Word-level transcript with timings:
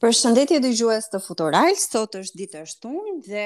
Për 0.00 0.14
shëndetje 0.16 0.58
dhe 0.64 0.68
gjues 0.78 1.06
të 1.12 1.18
futural, 1.20 1.74
sot 1.80 2.14
është 2.18 2.38
ditë 2.40 2.60
është 2.66 2.90
unë 2.90 3.10
dhe 3.26 3.40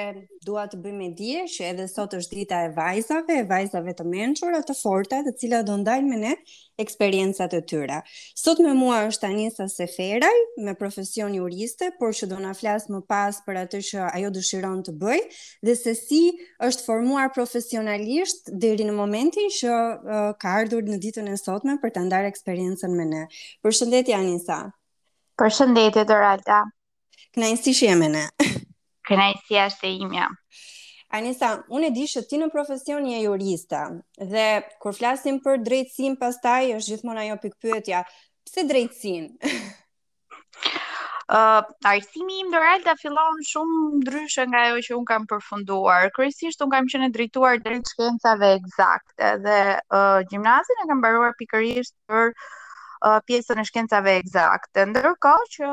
duat 0.48 0.68
të 0.74 0.78
bëjmë 0.84 1.06
e 1.06 1.06
dje 1.20 1.38
që 1.54 1.62
edhe 1.72 1.86
sot 1.90 2.12
është 2.18 2.36
dita 2.40 2.60
e 2.62 2.68
vajzave, 2.76 3.38
e 3.40 3.46
vajzave 3.48 3.94
të 4.00 4.04
menqura 4.12 4.60
të 4.68 4.76
forta 4.80 5.18
dhe 5.26 5.32
cila 5.40 5.64
do 5.66 5.74
ndajnë 5.80 6.06
me 6.12 6.20
ne 6.20 6.36
eksperiencat 6.84 7.56
e 7.58 7.60
tyra. 7.72 7.96
Sot 8.44 8.62
me 8.66 8.70
mua 8.82 9.00
është 9.08 9.26
Anisa 9.32 9.66
Seferaj, 9.74 10.30
me 10.68 10.76
profesion 10.84 11.34
juriste, 11.40 11.90
por 11.98 12.14
që 12.20 12.30
do 12.34 12.38
në 12.46 12.54
flasë 12.60 12.94
më 12.98 13.02
pas 13.10 13.42
për 13.48 13.60
atë 13.64 13.82
që 13.90 14.06
ajo 14.12 14.30
dëshiron 14.38 14.86
të 14.86 14.94
bëj, 15.02 15.20
dhe 15.70 15.76
se 15.82 15.96
si 16.04 16.22
është 16.68 16.86
formuar 16.86 17.32
profesionalisht 17.34 18.52
dheri 18.62 18.86
në 18.86 18.94
momentin 19.02 19.50
që 19.58 19.74
uh, 19.74 20.22
ka 20.38 20.54
ardhur 20.62 20.86
në 20.86 21.02
ditën 21.08 21.34
e 21.34 21.34
sotme 21.42 21.80
për 21.82 21.96
të 21.98 22.06
ndarë 22.06 22.30
eksperiencën 22.30 22.94
me 23.02 23.10
ne. 23.16 23.26
Për 23.66 23.80
shëndetje, 23.82 24.18
Anisa. 24.22 24.62
Për 25.40 25.50
shëndetje, 25.56 26.04
Doralda. 26.06 26.58
Këna 27.34 27.48
i 27.50 27.56
si 27.58 27.72
shi 27.74 27.88
e 27.90 27.96
Këna 29.08 29.24
i 29.32 29.32
si 29.48 29.56
ashtë 29.60 29.88
e 29.88 29.96
imja. 30.06 30.28
Anisa, 31.12 31.48
unë 31.68 31.88
e 31.90 31.94
di 31.96 32.04
që 32.10 32.22
ti 32.30 32.38
në 32.40 32.46
profesion 32.52 33.04
je 33.06 33.18
jurista, 33.24 33.80
dhe 34.18 34.44
kur 34.82 34.94
flasim 34.96 35.38
për 35.44 35.58
drejtsin 35.66 36.16
pas 36.22 36.38
taj, 36.46 36.70
është 36.76 36.90
gjithmonë 36.94 37.22
ajo 37.24 37.36
pikpyetja, 37.42 38.00
pse 38.48 38.64
drejtsin? 38.70 39.28
Uh, 41.26 41.60
arsimi 41.92 42.38
im 42.46 42.50
Doralda 42.54 42.94
fillon 43.02 43.44
shumë 43.50 43.84
ndryshe 44.00 44.48
nga 44.52 44.64
ajo 44.70 44.80
që 44.88 44.98
un 45.02 45.06
kam 45.12 45.28
përfunduar. 45.34 46.08
Kërësisht, 46.16 46.62
un 46.64 46.72
kam 46.78 46.88
qenë 46.94 47.10
drejtuar 47.18 47.60
drejt 47.66 47.92
shkencave 47.96 48.54
eksakte 48.62 49.34
dhe 49.46 49.60
uh, 49.78 50.20
gjimnazin 50.32 50.84
e 50.86 50.92
kam 50.92 51.02
mbaruar 51.04 51.34
pikërisht 51.42 51.96
për 52.08 52.30
uh, 52.32 52.60
pjesën 53.26 53.60
e 53.60 53.64
shkencave 53.68 54.12
eksakte. 54.22 54.84
Ndërkohë 54.92 55.48
që 55.54 55.70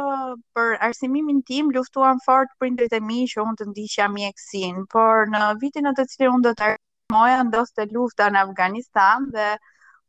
për 0.57 0.71
arsimimin 0.87 1.37
tim 1.47 1.69
luftuan 1.75 2.19
fort 2.25 2.51
prindërit 2.59 2.95
e 2.97 3.01
mi 3.09 3.21
që 3.33 3.41
unë 3.45 3.59
të 3.61 3.67
ndiqja 3.71 4.07
mjeksin, 4.15 4.81
por 4.93 5.29
në 5.33 5.43
vitin 5.63 5.87
në 5.87 5.93
të 5.99 6.07
cilin 6.11 6.35
unë 6.37 6.47
do 6.49 6.53
të 6.59 6.67
arsimoja 6.71 7.39
ndoshte 7.51 7.87
lufta 7.95 8.29
në 8.35 8.43
Afganistan 8.47 9.29
dhe 9.37 9.47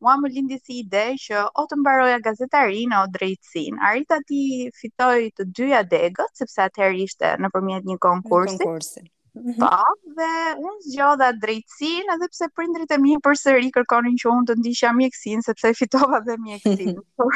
mua 0.02 0.16
më 0.18 0.32
lindi 0.34 0.58
si 0.64 0.80
ide 0.82 1.04
që 1.26 1.44
o 1.62 1.66
të 1.70 1.78
mbaroja 1.84 2.18
gazetarin 2.26 2.94
o 3.00 3.06
drejtsin. 3.16 3.78
Arita 3.90 4.18
ti 4.30 4.42
fitoj 4.80 5.14
të 5.38 5.48
dyja 5.60 5.82
degët, 5.94 6.34
sepse 6.42 6.66
atëherë 6.66 7.02
ishte 7.06 7.34
në 7.44 7.52
përmjet 7.56 7.90
një 7.92 8.00
konkursi. 8.10 8.56
Një 8.58 8.64
konkursi. 8.64 9.08
-hmm. 9.34 9.60
Po, 9.60 9.76
dhe 10.16 10.34
unë 10.68 10.82
zgjodha 10.90 11.28
drejtsin, 11.42 12.10
edhe 12.14 12.28
pse 12.32 12.48
prindrit 12.56 12.92
e 12.92 12.98
mi 13.02 13.16
përsëri 13.24 13.70
kërkonin 13.78 14.18
që 14.22 14.30
unë 14.32 14.48
të 14.50 14.58
ndisha 14.60 14.92
mjekësin, 14.98 15.42
sepse 15.48 15.72
fitova 15.78 16.22
dhe 16.28 16.38
mjekësin. 16.46 16.96
Po, 17.18 17.28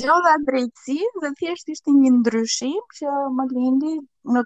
zgjodha 0.00 0.34
drejtsin 0.48 1.16
dhe 1.24 1.32
thjesht 1.40 1.72
ishte 1.76 1.94
një 1.98 2.14
ndryshim 2.20 2.82
që 3.00 3.16
më 3.38 3.48
lindi 3.54 3.96
në 4.34 4.44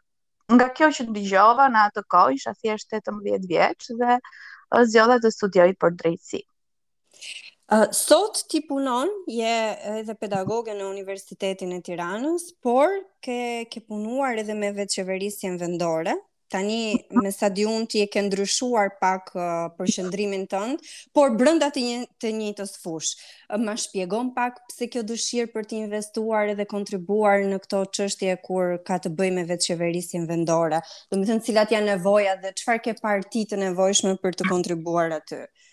nga 0.50 0.66
kjo 0.74 0.86
që 0.96 1.04
ndigjova 1.12 1.68
në 1.70 1.82
atë 1.88 2.02
kohë, 2.10 2.32
isha 2.36 2.52
thjesht 2.58 2.96
18 2.98 3.44
vjeç 3.52 3.92
dhe 4.00 4.16
zgjodha 4.90 5.20
të 5.22 5.30
studioj 5.32 5.72
për 5.80 5.94
drejtësi. 6.00 6.40
Uh, 7.70 7.84
sot 7.94 8.40
ti 8.50 8.58
punon, 8.66 9.06
je 9.30 9.46
edhe 9.92 10.14
pedagoge 10.18 10.74
në 10.74 10.88
Universitetin 10.90 11.70
e 11.76 11.78
Tiranës, 11.86 12.48
por 12.66 12.90
ke, 13.22 13.36
ke 13.70 13.82
punuar 13.86 14.42
edhe 14.42 14.56
me 14.58 14.72
vetë 14.74 14.96
qeverisjen 15.04 15.54
vendore, 15.60 16.16
Tani 16.50 17.06
me 17.12 17.30
sa 17.30 17.48
di 17.48 17.62
un 17.64 17.86
ti 17.86 18.00
e 18.02 18.06
ke 18.10 18.18
ndryshuar 18.26 18.88
pak 19.00 19.24
uh, 19.38 19.70
për 19.78 19.90
qendrimin 19.96 20.48
tënd, 20.50 20.80
por 21.14 21.30
brenda 21.38 21.68
të 21.76 21.84
një 21.86 21.98
të 22.22 22.32
njëjtës 22.40 22.72
fushë. 22.82 23.12
Uh, 23.20 23.60
ma 23.66 23.76
shpjegon 23.78 24.32
pak 24.34 24.58
pse 24.72 24.88
kjo 24.90 25.04
dëshirë 25.12 25.52
për 25.54 25.68
të 25.70 25.78
investuar 25.84 26.50
edhe 26.56 26.66
kontribuar 26.74 27.44
në 27.52 27.60
këtë 27.62 27.84
çështje 28.00 28.34
kur 28.48 28.76
ka 28.90 28.98
të 29.06 29.14
bëjë 29.20 29.36
me 29.38 29.46
vetë 29.52 29.70
qeverisjen 29.70 30.26
vendore. 30.32 30.82
Domethënë 31.14 31.46
cilat 31.50 31.76
janë 31.76 31.92
nevojat 31.92 32.42
dhe 32.42 32.54
çfarë 32.58 32.84
ke 32.88 32.96
parë 33.06 33.30
ti 33.30 33.46
të 33.52 33.62
nevojshme 33.66 34.16
për 34.26 34.40
të 34.40 34.50
kontribuar 34.50 35.20
aty? 35.20 35.44
Ëh, 35.44 35.46
uh, 35.46 35.69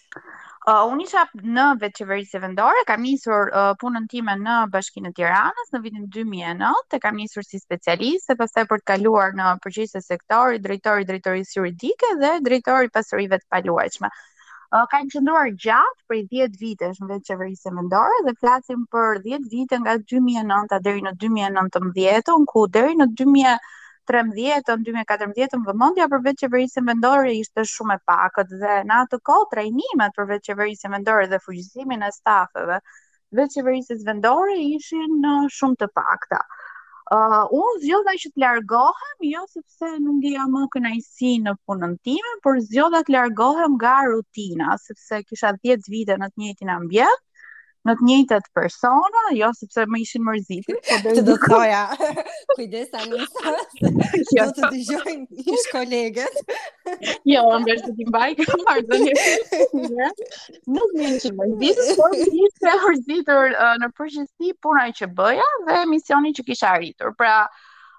Uh, 0.68 0.82
unë 0.92 1.04
isha 1.08 1.22
në 1.58 1.64
vetë 1.82 1.96
qeverisë 2.02 2.40
vendore, 2.44 2.82
kam 2.88 3.04
njësur 3.08 3.52
uh, 3.56 3.70
punën 3.84 4.08
time 4.14 4.34
në 4.40 4.56
bashkinë 4.74 5.12
të 5.14 5.16
Tiranës 5.20 5.70
në 5.76 5.80
vitin 5.86 6.08
2009, 6.16 6.74
të 6.94 7.00
kam 7.06 7.22
njësur 7.22 7.46
si 7.48 7.60
specialiste, 7.62 8.36
pas 8.42 8.52
taj 8.58 8.66
për 8.74 8.82
të 8.82 8.86
kaluar 8.92 9.38
në 9.38 9.54
përgjithë 9.64 10.02
e 10.02 10.04
sektori, 10.08 10.60
drejtori, 10.66 11.08
drejtori 11.12 11.46
juridike 11.56 12.10
dhe 12.24 12.34
drejtori 12.50 12.92
pasurive 12.98 13.40
të 13.40 13.48
paluajshme. 13.56 14.12
Uh, 14.12 14.84
kam 14.92 15.08
qëndruar 15.16 15.54
gjatë 15.56 16.12
për 16.12 16.22
10 16.36 16.60
vite 16.66 16.92
në 16.98 17.12
vetë 17.14 17.28
qeverisë 17.32 17.76
vendore 17.80 18.20
dhe 18.28 18.36
flasim 18.44 18.84
për 18.98 19.24
10 19.30 19.48
vite 19.56 19.82
nga 19.86 19.96
2009 20.04 20.76
a 20.76 20.84
deri 20.90 21.08
në 21.08 21.16
2019, 21.16 22.38
në 22.44 22.52
ku 22.56 22.68
deri 22.76 23.00
në 23.00 23.14
2019, 23.16 23.76
2013-ën, 24.08 24.84
2014-ën, 24.88 25.64
vëmendja 25.68 26.06
për 26.12 26.22
vetë 26.28 26.44
qeverisë 26.46 26.84
vendore 26.88 27.34
ishte 27.36 27.64
shumë 27.74 27.98
e 28.00 28.04
pakët 28.12 28.54
dhe 28.62 28.78
në 28.88 29.00
atë 29.04 29.20
kohë 29.30 29.48
trajnimet 29.54 30.16
për 30.20 30.30
vetë 30.32 30.46
qeverisë 30.52 30.92
vendore 30.94 31.26
dhe 31.34 31.40
fuqizimin 31.44 32.06
e 32.08 32.12
stafëve 32.16 32.80
vetë 33.40 33.58
qeverisë 33.58 33.98
vendore 34.08 34.56
ishin 34.68 35.20
shumë 35.58 35.80
të 35.84 35.90
pakta. 36.00 36.42
Uh, 37.16 37.46
unë 37.56 37.76
zgjodha 37.84 38.14
që 38.22 38.30
të 38.36 38.42
largohem, 38.44 39.28
jo 39.34 39.44
sepse 39.52 39.92
nuk 40.06 40.18
ndija 40.18 40.48
më 40.52 40.64
kënaqësi 40.74 41.34
në 41.44 41.54
punën 41.68 41.94
time, 42.08 42.34
por 42.44 42.60
zgjodha 42.66 43.04
të 43.08 43.16
largohem 43.16 43.78
nga 43.80 43.98
rutina, 44.10 44.74
sepse 44.86 45.22
kisha 45.30 45.54
10 45.68 45.88
vite 45.94 46.18
në 46.20 46.28
të 46.34 46.44
njëjtin 46.44 46.74
ambient, 46.74 47.24
në 47.88 47.96
të 48.00 48.06
njëjtat 48.08 48.48
persona, 48.58 49.22
jo 49.40 49.50
sepse 49.58 49.86
më 49.94 50.00
ishin 50.04 50.24
mërziti, 50.28 50.76
po 50.88 50.98
do 51.28 51.36
të 51.36 51.36
thoja, 51.44 51.84
kujdes 52.56 52.90
tani 52.94 53.28
sa 53.32 53.54
do 53.92 54.48
të 54.58 54.72
dëgjojnë 54.76 55.56
ish 55.56 55.70
kolegët. 55.74 56.42
Jo, 57.28 57.42
unë 57.52 57.68
vetë 57.68 57.84
të 57.84 57.90
timbaj, 57.98 58.28
bajk, 58.40 58.52
pardon. 58.64 59.10
Nuk 60.74 60.94
më 60.96 61.10
ishin 61.18 61.36
mërziti, 61.36 61.88
po 62.00 62.08
ishte 62.24 62.76
mërzitur 62.86 63.58
uh, 63.60 63.74
në 63.84 63.90
përgjithësi 63.98 64.54
puna 64.64 64.86
që 65.00 65.10
bëja 65.20 65.50
dhe 65.68 65.82
misioni 65.92 66.32
që 66.38 66.46
kisha 66.48 66.72
arritur. 66.78 67.12
Pra, 67.20 67.36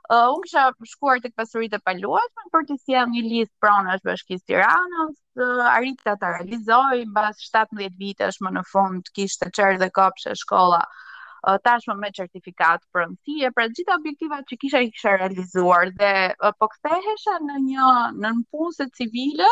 Uh, 0.09 0.31
unë 0.33 0.45
kësha 0.47 0.61
shkuar 0.91 1.19
të 1.21 1.31
këpasurit 1.35 1.75
e 1.77 1.93
në 1.95 2.21
për 2.53 2.63
të 2.69 2.75
si 2.81 2.95
një 3.17 3.23
listë 3.29 3.57
prona 3.65 3.97
është 3.99 4.09
bashkisë 4.11 4.45
tiranës, 4.51 5.11
uh, 5.47 5.59
arita 5.71 6.15
të 6.23 6.31
realizoj, 6.33 7.01
bas 7.19 7.37
17 7.51 7.93
vite 8.05 8.25
është 8.29 8.45
më 8.47 8.53
në 8.57 8.63
fund 8.71 9.11
kishtë 9.19 9.47
të 9.47 9.53
qërë 9.59 9.79
dhe 9.83 9.89
kopshe 9.99 10.33
shkolla 10.43 10.79
uh, 10.89 11.59
tashmë 11.67 11.97
me 12.05 12.11
certifikat 12.21 12.81
për 12.97 13.05
pra 13.21 13.53
pra 13.59 13.67
gjitha 13.75 13.99
objektivat 14.01 14.49
që 14.53 14.59
kisha 14.65 14.81
i 14.81 14.89
kisha 14.95 15.13
realizuar 15.21 15.93
dhe 16.01 16.15
uh, 16.41 16.57
po 16.63 16.71
kthehesha 16.77 17.37
në 17.51 17.61
një 17.69 17.93
në 18.23 18.33
në 18.41 18.91
civile, 19.01 19.51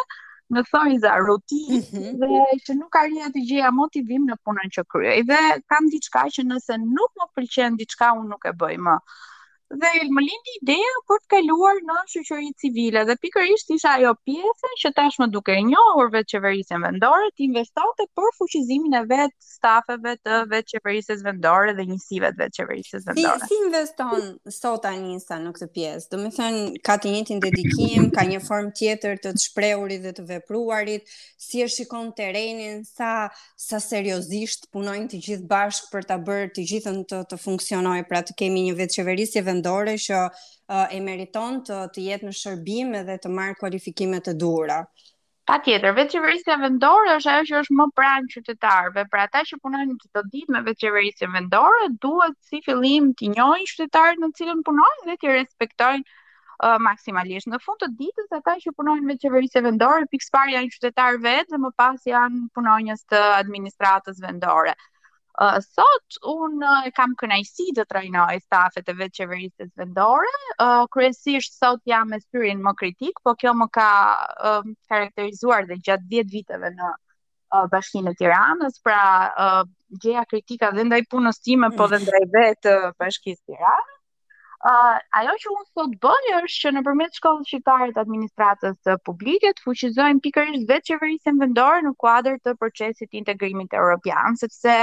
në 0.56 0.64
thojza 0.72 1.12
rutinë 1.26 1.84
mhm. 1.84 2.16
dhe 2.24 2.60
që 2.64 2.78
nuk 2.80 2.96
arrija 3.04 3.28
të 3.36 3.44
gjeja 3.52 3.74
motivim 3.82 4.24
në 4.32 4.40
punën 4.46 4.72
që 4.78 4.86
kryej 4.94 5.22
dhe 5.32 5.42
kam 5.74 5.92
diçka 5.98 6.24
që 6.38 6.48
nëse 6.48 6.80
nuk 6.88 7.12
më 7.22 7.30
pëlqen 7.36 7.78
diçka 7.84 8.14
unë 8.22 8.30
nuk 8.34 8.52
e 8.54 8.56
bëj 8.64 8.80
më 8.88 8.98
dhe 9.66 9.92
më 10.16 10.22
lindi 10.24 10.52
ideja 10.60 10.98
për 11.10 11.18
të 11.24 11.28
kaluar 11.32 11.80
në 11.84 11.96
shoqëri 12.12 12.52
civile 12.62 13.02
dhe 13.08 13.16
pikërisht 13.18 13.72
isha 13.74 13.96
ajo 13.98 14.12
pjesën 14.28 14.74
që 14.82 14.90
tashmë 14.98 15.26
duke 15.34 15.56
e 15.58 15.64
njohur 15.66 16.12
vetë 16.14 16.36
qeverisjen 16.36 16.84
vendore 16.86 17.32
të 17.34 17.44
investonte 17.48 18.06
për 18.14 18.28
fuqizimin 18.38 18.94
e 18.94 19.00
vet 19.10 19.34
stafeve 19.42 20.12
të 20.26 20.36
vetë 20.52 20.72
qeverisë 20.76 21.16
vendore 21.26 21.74
dhe 21.78 21.86
njësive 21.90 22.30
të 22.36 22.42
vetë 22.44 22.60
qeverisë 22.60 23.00
vendore. 23.08 23.40
Si, 23.42 23.50
si 23.50 23.58
investon 23.64 24.28
sot 24.54 24.86
Anisa 24.90 25.40
në 25.42 25.50
këtë 25.58 25.68
pjesë? 25.74 26.08
Do 26.14 26.22
të 26.22 26.32
thënë 26.38 26.62
ka 26.86 26.96
të 27.02 27.14
njëjtin 27.16 27.42
dedikim, 27.42 28.08
ka 28.14 28.26
një 28.30 28.40
formë 28.46 28.72
tjetër 28.78 29.18
të 29.26 29.34
të 29.36 29.44
shprehurit 29.48 30.06
dhe 30.06 30.14
të 30.20 30.26
vepruarit, 30.30 31.10
si 31.46 31.64
e 31.64 31.66
shikon 31.74 32.12
terrenin, 32.16 32.84
sa 32.86 33.16
sa 33.58 33.80
seriozisht 33.82 34.68
punojnë 34.72 35.08
të 35.10 35.18
gjithë 35.26 35.44
bashkë 35.50 35.90
për 35.92 36.04
ta 36.06 36.20
bërë 36.26 36.50
të 36.54 36.66
gjithën 36.70 37.02
të 37.10 37.20
të 37.32 37.40
funksionojë, 37.42 38.06
pra 38.10 38.22
të 38.22 38.36
kemi 38.38 38.62
një 38.68 38.76
vetë 38.78 38.98
qeverisje 39.00 39.42
vendore 39.56 39.94
që 39.96 40.18
uh, 40.30 40.86
e 40.92 41.00
meriton 41.00 41.62
të, 41.64 41.80
të 41.94 42.06
jetë 42.10 42.24
në 42.28 42.36
shërbim 42.36 42.94
edhe 43.00 43.18
të 43.22 43.28
marrë 43.32 43.58
kualifikimet 43.60 44.24
të 44.28 44.36
dura. 44.40 44.80
Pa 45.46 45.60
tjetër, 45.62 45.92
vetë 45.94 46.10
qeverisja 46.16 46.56
vendore 46.58 47.12
është 47.20 47.30
ajo 47.30 47.44
që 47.46 47.58
është 47.60 47.74
më 47.78 47.84
pranë 47.94 48.30
qytetarve, 48.32 49.04
pra 49.12 49.28
ta 49.30 49.44
që 49.46 49.58
punojnë 49.62 49.94
të 50.00 50.06
të 50.12 50.22
ditë 50.32 50.52
me 50.56 50.60
vetë 50.66 50.80
qeverisja 50.82 51.28
vendore, 51.30 51.88
duhet 52.02 52.34
si 52.50 52.58
filim 52.66 53.12
të 53.14 53.28
njojnë 53.36 53.68
qytetarët 53.70 54.18
në 54.24 54.32
cilën 54.40 54.64
punojnë 54.66 55.04
dhe 55.06 55.14
të 55.22 55.36
respektojnë 55.36 56.02
uh, 56.02 56.80
maksimalisht. 56.82 57.46
Në 57.52 57.62
fund 57.62 57.78
të 57.84 57.92
ditës, 58.00 58.26
ata 58.40 58.56
që 58.64 58.74
punojnë 58.74 59.06
vetë 59.12 59.28
qeverisja 59.28 59.62
vendore, 59.68 60.10
pikspar 60.10 60.50
janë 60.56 60.72
qytetarë 60.74 61.22
vetë 61.28 61.54
dhe 61.54 61.62
më 61.62 61.70
pas 61.78 62.10
janë 62.10 62.48
punojnës 62.58 63.06
të 63.14 63.22
administratës 63.38 64.18
vendore. 64.26 64.74
Uh, 65.38 65.60
sot 65.60 66.10
un 66.40 66.62
uh, 66.64 66.86
kam 66.96 67.10
kënaqësi 67.20 67.66
të 67.76 67.84
trajnoj 67.92 68.36
stafet 68.40 68.86
e 68.88 68.92
vetë 69.00 69.16
qeverisë 69.18 69.66
vendore. 69.80 70.30
Uh, 70.64 70.86
kryesisht 70.94 71.58
sot 71.60 71.82
jam 71.90 72.08
me 72.14 72.18
syrin 72.22 72.62
më 72.64 72.72
kritik, 72.80 73.20
po 73.26 73.34
kjo 73.42 73.52
më 73.62 73.66
ka 73.76 73.88
karakterizuar 74.88 75.68
dhe 75.72 75.76
gjatë 75.88 76.08
10 76.14 76.30
viteve 76.36 76.70
në 76.78 76.86
uh, 76.88 77.66
Bashkinë 77.74 78.14
e 78.14 78.18
Tiranës, 78.22 78.78
pra 78.86 79.02
uh, 79.46 79.58
gjeja 80.06 80.22
kritika 80.30 80.70
dhe 80.78 80.86
ndaj 80.88 81.02
punës 81.12 81.42
time, 81.44 81.68
po 81.76 81.90
dhe 81.92 82.00
ndaj 82.06 82.22
vetë 82.38 82.74
uh, 82.78 82.96
Bashkisë 83.04 83.42
Tiranë. 83.52 83.92
Uh, 84.66 84.96
ajo 85.20 85.36
që 85.42 85.52
unë 85.52 85.66
sot 85.76 85.92
bëjë 86.06 86.38
është 86.40 86.62
që 86.64 86.72
në 86.78 86.84
përmet 86.88 87.20
shkollës 87.20 87.52
shqiptare 87.52 87.90
të 87.92 88.00
administratës 88.06 88.80
të 88.88 88.96
publike 89.08 89.52
të 89.58 89.66
fuqizojmë 89.68 90.24
pikërisht 90.24 90.66
vetë 90.72 90.94
qeverisën 90.94 91.38
vendore 91.44 91.84
në 91.84 91.92
kuadrë 92.04 92.40
të 92.40 92.56
procesit 92.62 93.20
integrimit 93.22 93.76
e 93.76 93.82
Europian, 93.84 94.40
sepse 94.44 94.80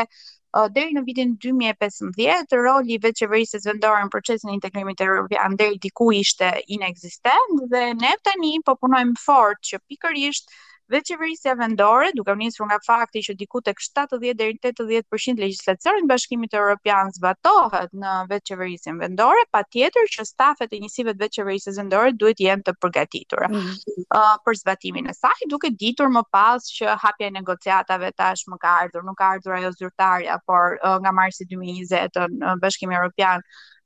deri 0.75 0.93
në 0.95 1.01
vitin 1.07 1.31
2015 1.45 2.53
roli 2.65 2.95
i 2.95 2.99
vetë 3.05 3.23
qeverisë 3.23 3.61
vendore 3.69 4.03
në 4.05 4.11
procesin 4.15 4.51
e 4.53 4.57
integrimit 4.57 5.01
evropian 5.05 5.55
deri 5.61 5.79
diku 5.87 6.11
ishte 6.19 6.51
inekzistent 6.77 7.57
dhe 7.73 7.83
ne 8.03 8.13
tani 8.29 8.53
po 8.69 8.77
punojmë 8.83 9.17
fort 9.25 9.63
që 9.71 9.81
pikërisht 9.89 10.53
dhe 11.01 11.55
vendore, 11.57 12.11
duke 12.15 12.31
u 12.31 12.35
nisur 12.35 12.65
nga 12.67 12.77
fakti 12.85 13.19
që 13.25 13.33
diku 13.37 13.61
tek 13.61 13.77
70 13.79 14.33
deri 14.37 14.57
80% 14.63 15.39
legjislatorit 15.39 16.03
të 16.03 16.07
Bashkimit 16.11 16.53
Evropian 16.53 17.11
zbatohet 17.15 17.89
në 17.93 18.13
vetë 18.29 18.51
qeverisjen 18.53 18.99
vendore, 19.01 19.43
patjetër 19.53 20.07
që 20.17 20.25
stafet 20.31 20.73
e 20.73 20.79
njësive 20.83 21.15
të 21.15 21.23
vetë 21.23 21.71
vendore 21.79 22.13
duhet 22.13 22.39
jenë 22.45 22.63
të 22.67 22.73
përgatitura 22.83 23.47
mm 23.49 23.55
-hmm. 23.55 23.75
uh, 24.17 24.35
për 24.45 24.59
zbatimin 24.63 25.09
e 25.09 25.13
saj, 25.13 25.37
duke 25.49 25.69
ditur 25.69 26.07
më 26.17 26.23
pas 26.31 26.61
që 26.77 26.85
hapja 27.03 27.27
e 27.27 27.35
negociatave 27.39 28.07
tashmë 28.21 28.51
më 28.53 28.57
ka 28.63 28.69
ardhur, 28.81 29.03
nuk 29.07 29.17
ka 29.19 29.25
ardhur 29.33 29.53
ajo 29.57 29.71
zyrtarja, 29.79 30.33
por 30.47 30.67
uh, 30.85 30.97
nga 31.01 31.11
marsi 31.19 31.41
2020 31.45 32.37
në 32.41 32.59
Bashkimin 32.63 32.97
Evropian 32.99 33.39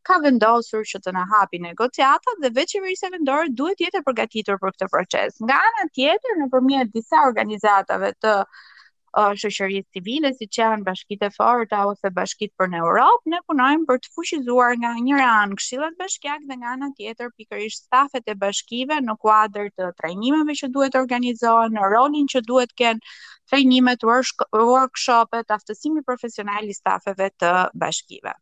ka 0.08 0.18
vendosur 0.24 0.86
që 0.90 1.00
të 1.06 1.12
na 1.16 1.24
hapi 1.34 1.60
negociatat 1.66 2.38
dhe 2.44 2.50
veçimërisht 2.58 3.08
vendore 3.16 3.50
duhet 3.62 3.82
jetë 3.84 4.02
e 4.02 4.06
përgatitur 4.10 4.62
për 4.64 4.74
këtë 4.76 4.88
proces. 4.96 5.36
Nga 5.50 5.58
ana 5.70 5.86
tjetër, 6.00 6.38
nëpërmjet 6.42 6.94
disa 6.94 7.20
organizatave 7.30 8.12
të 8.26 8.34
uh, 8.44 9.34
shoqërisë 9.42 9.98
civile 9.98 10.32
siç 10.38 10.62
janë 10.62 10.88
Bashkitë 10.88 11.30
e 11.32 11.36
Forta 11.40 11.82
ose 11.92 12.12
Bashkitë 12.22 12.56
për 12.62 12.72
në 12.74 12.82
Europë, 12.86 13.34
ne 13.34 13.42
punojmë 13.52 13.88
për 13.92 14.02
të 14.06 14.12
fuqizuar 14.16 14.80
nga 14.86 14.94
njëra 15.10 15.28
anë 15.42 15.60
këshillat 15.62 16.00
bashkiak 16.06 16.48
dhe 16.52 16.60
nga 16.62 16.72
ana 16.78 16.92
tjetër 17.02 17.36
pikërisht 17.42 17.84
stafet 17.90 18.32
e 18.34 18.38
bashkive 18.46 19.02
në 19.10 19.18
kuadër 19.26 19.72
të 19.78 19.92
trajnimeve 20.02 20.58
që 20.64 20.72
duhet 20.78 20.96
të 20.96 21.04
organizohen, 21.04 21.76
në 21.80 21.92
rolin 21.98 22.32
që 22.36 22.46
duhet 22.54 22.76
kanë 22.84 23.16
trajnimet, 23.52 24.08
workshopet, 24.14 25.56
aftësimi 25.60 26.08
profesional 26.12 26.74
i 26.76 26.80
stafeve 26.84 27.34
të 27.44 27.56
bashkive. 27.86 28.40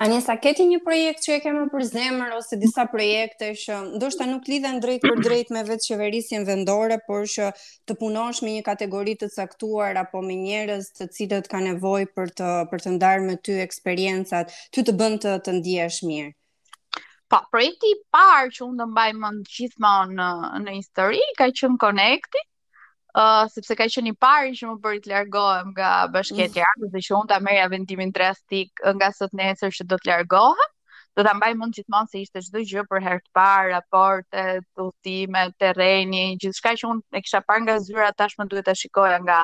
Anisa, 0.00 0.34
keti 0.40 0.64
një 0.68 0.78
projekt 0.84 1.24
që 1.26 1.34
e 1.36 1.40
kemë 1.44 1.66
për 1.72 1.84
zemër 1.90 2.34
ose 2.38 2.58
disa 2.62 2.86
projekte 2.92 3.50
që 3.62 3.78
ndoshta 3.98 4.26
nuk 4.30 4.48
lidhen 4.50 4.80
drejt 4.84 5.04
për 5.06 5.22
drejt 5.26 5.52
me 5.56 5.62
vetë 5.68 5.88
qeverisjen 5.92 6.46
vendore, 6.48 6.98
por 7.06 7.24
që 7.34 7.50
të 7.86 7.96
punosh 8.02 8.42
me 8.46 8.54
një 8.56 8.64
kategori 8.70 9.16
të 9.22 9.30
caktuar 9.36 10.00
apo 10.04 10.22
me 10.26 10.38
njerëz 10.42 10.90
të 10.98 11.08
cilët 11.18 11.48
kanë 11.54 11.74
nevojë 11.74 12.10
për 12.18 12.34
të 12.40 12.50
për 12.72 12.84
të 12.86 12.94
ndarë 12.96 13.24
me 13.28 13.38
ty 13.48 13.58
eksperiencat, 13.68 14.52
ty 14.72 14.86
të 14.88 14.96
bën 15.02 15.18
të 15.26 15.36
të 15.46 15.56
ndihesh 15.60 16.00
mirë. 16.10 16.30
Po, 17.30 17.38
projekti 17.54 17.92
i 17.94 18.00
parë 18.16 18.50
që 18.56 18.64
unë 18.66 18.78
do 18.82 18.86
mbaj 18.94 19.10
mend 19.24 19.50
gjithmonë 19.56 20.16
në 20.20 20.30
në 20.66 20.78
histori 20.80 21.22
ka 21.38 21.50
qenë 21.60 21.78
Connecti, 21.86 22.42
uh, 23.14 23.46
sepse 23.52 23.74
ka 23.76 23.86
qenë 23.90 24.12
i 24.12 24.16
pari 24.24 24.52
që 24.58 24.68
më 24.70 24.76
bëri 24.84 25.00
të 25.04 25.10
largohem 25.12 25.70
nga 25.76 25.90
bashkëtia, 26.14 26.66
mm. 26.78 26.90
dhe 26.94 27.00
që 27.06 27.14
unë 27.20 27.30
ta 27.32 27.38
merrja 27.44 27.68
vendimin 27.72 28.12
drastik 28.14 28.84
nga 28.98 29.10
sot 29.14 29.34
nesër 29.38 29.74
që 29.78 29.86
do 29.92 29.98
të 29.98 30.12
largohem. 30.12 30.76
Do 31.18 31.24
ta 31.26 31.32
mbaj 31.34 31.52
mend 31.58 31.74
gjithmonë 31.74 32.10
se 32.12 32.20
ishte 32.24 32.42
çdo 32.46 32.60
gjë 32.70 32.84
për 32.90 33.02
herë 33.06 33.22
të 33.26 33.32
parë, 33.34 33.72
raporte, 33.74 34.44
udhime, 34.84 35.40
terreni, 35.58 36.20
gjithçka 36.42 36.76
që 36.82 36.90
unë 36.92 37.18
e 37.18 37.22
kisha 37.24 37.40
parë 37.46 37.64
nga 37.64 37.74
zyra 37.86 38.12
tashmë 38.20 38.46
duhet 38.52 38.68
ta 38.70 38.76
shikoja 38.78 39.16
nga 39.24 39.40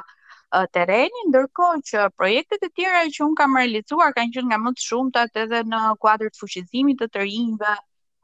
a 0.55 0.61
terreni 0.71 1.25
ndërkohë 1.33 1.81
që 1.91 2.03
projektet 2.17 2.63
e 2.63 2.69
tjera 2.79 3.01
që 3.15 3.23
un 3.27 3.33
kam 3.37 3.59
realizuar 3.59 4.13
kanë 4.15 4.31
qenë 4.37 4.51
nga 4.53 4.59
më 4.63 4.73
të 4.77 4.85
shumtat 4.87 5.41
edhe 5.43 5.65
në 5.73 5.81
kuadrin 6.01 6.31
të 6.31 6.39
fuqizimit 6.45 7.01
të 7.03 7.09
të 7.17 7.25
rinjve, 7.27 7.73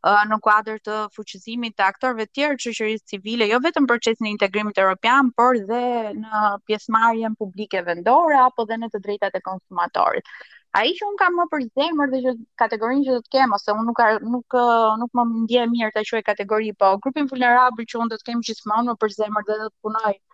në 0.03 0.37
kuadër 0.45 0.79
të 0.87 0.95
fuqëzimit 1.17 1.77
të 1.79 1.85
aktorëve 1.87 2.25
të 2.27 2.33
tjerë 2.39 2.57
të 2.59 2.63
shoqërisë 2.79 3.11
civile, 3.13 3.47
jo 3.51 3.59
vetëm 3.67 3.85
për 3.91 3.99
çështën 4.07 4.27
e 4.27 4.31
integrimit 4.33 4.79
evropian, 4.85 5.29
por 5.37 5.59
dhe 5.69 5.83
në 6.23 6.41
pjesëmarrjen 6.71 7.37
publike 7.43 7.83
vendore 7.91 8.39
apo 8.47 8.65
dhe 8.71 8.81
në 8.83 8.89
të 8.95 9.03
drejtat 9.05 9.39
e 9.39 9.43
konsumatorit. 9.51 10.33
Ai 10.81 10.91
që 10.99 11.07
un 11.11 11.17
kam 11.21 11.35
më 11.39 11.45
për 11.53 11.63
zemër 11.79 12.11
dhe 12.15 12.21
që 12.27 12.33
kategorinë 12.65 13.07
që 13.09 13.15
do 13.15 13.21
të 13.23 13.33
kem 13.37 13.55
ose 13.59 13.77
un 13.79 13.87
nuk 13.91 13.99
nuk 14.35 14.55
nuk 15.01 15.17
më 15.21 15.25
ndje 15.45 15.67
mirë 15.75 15.93
ta 15.99 16.03
quaj 16.11 16.23
kategori, 16.33 16.73
po 16.83 16.95
grupin 17.07 17.29
vulnerabël 17.35 17.89
që 17.93 18.03
un 18.03 18.13
do 18.13 18.19
të 18.19 18.31
kem 18.31 18.45
gjithmonë 18.49 18.91
më 18.91 18.99
për 19.05 19.17
zemër 19.23 19.49
dhe 19.49 19.59
do 19.63 19.69
të 19.69 19.77
punoj 19.87 20.11
uh, 20.15 20.32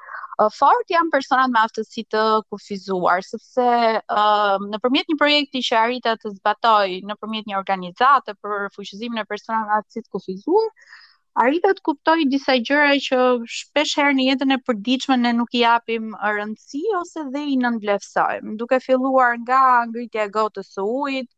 fort 0.55 0.87
janë 0.93 1.11
personat 1.11 1.51
me 1.51 1.59
aftësi 1.61 2.05
të 2.15 2.21
kufizuar, 2.53 3.25
sepse 3.27 3.65
uh, 3.99 4.65
nëpërmjet 4.71 5.11
një 5.11 5.17
projekti 5.19 5.63
që 5.69 5.79
arrita 5.81 6.13
të 6.23 6.31
zbatoj 6.37 6.95
nëpërmjet 7.11 7.49
një 7.51 7.57
organizate 7.59 8.35
për 8.39 8.69
fuqëzimin 8.77 9.23
e 9.23 9.25
personave 9.27 9.67
me 9.67 9.79
aftësi 9.81 10.05
të 10.05 10.13
kufizuar, 10.15 10.69
arrita 11.43 11.73
të 11.75 11.83
kuptoj 11.91 12.17
disa 12.31 12.55
gjëra 12.69 12.93
që 13.09 13.19
shpesh 13.57 13.95
herë 13.99 14.15
në 14.21 14.27
jetën 14.29 14.55
e 14.55 14.59
përditshme 14.69 15.17
ne 15.25 15.33
nuk 15.41 15.57
i 15.59 15.65
japim 15.65 16.13
rëndësi 16.23 16.85
ose 17.01 17.25
dhe 17.35 17.43
i 17.55 17.57
nënvlefsojmë, 17.65 18.55
duke 18.63 18.79
filluar 18.87 19.35
nga 19.43 19.63
ngritja 19.91 20.29
e 20.29 20.31
gotës 20.39 20.71
së 20.79 20.85
ujit 21.01 21.31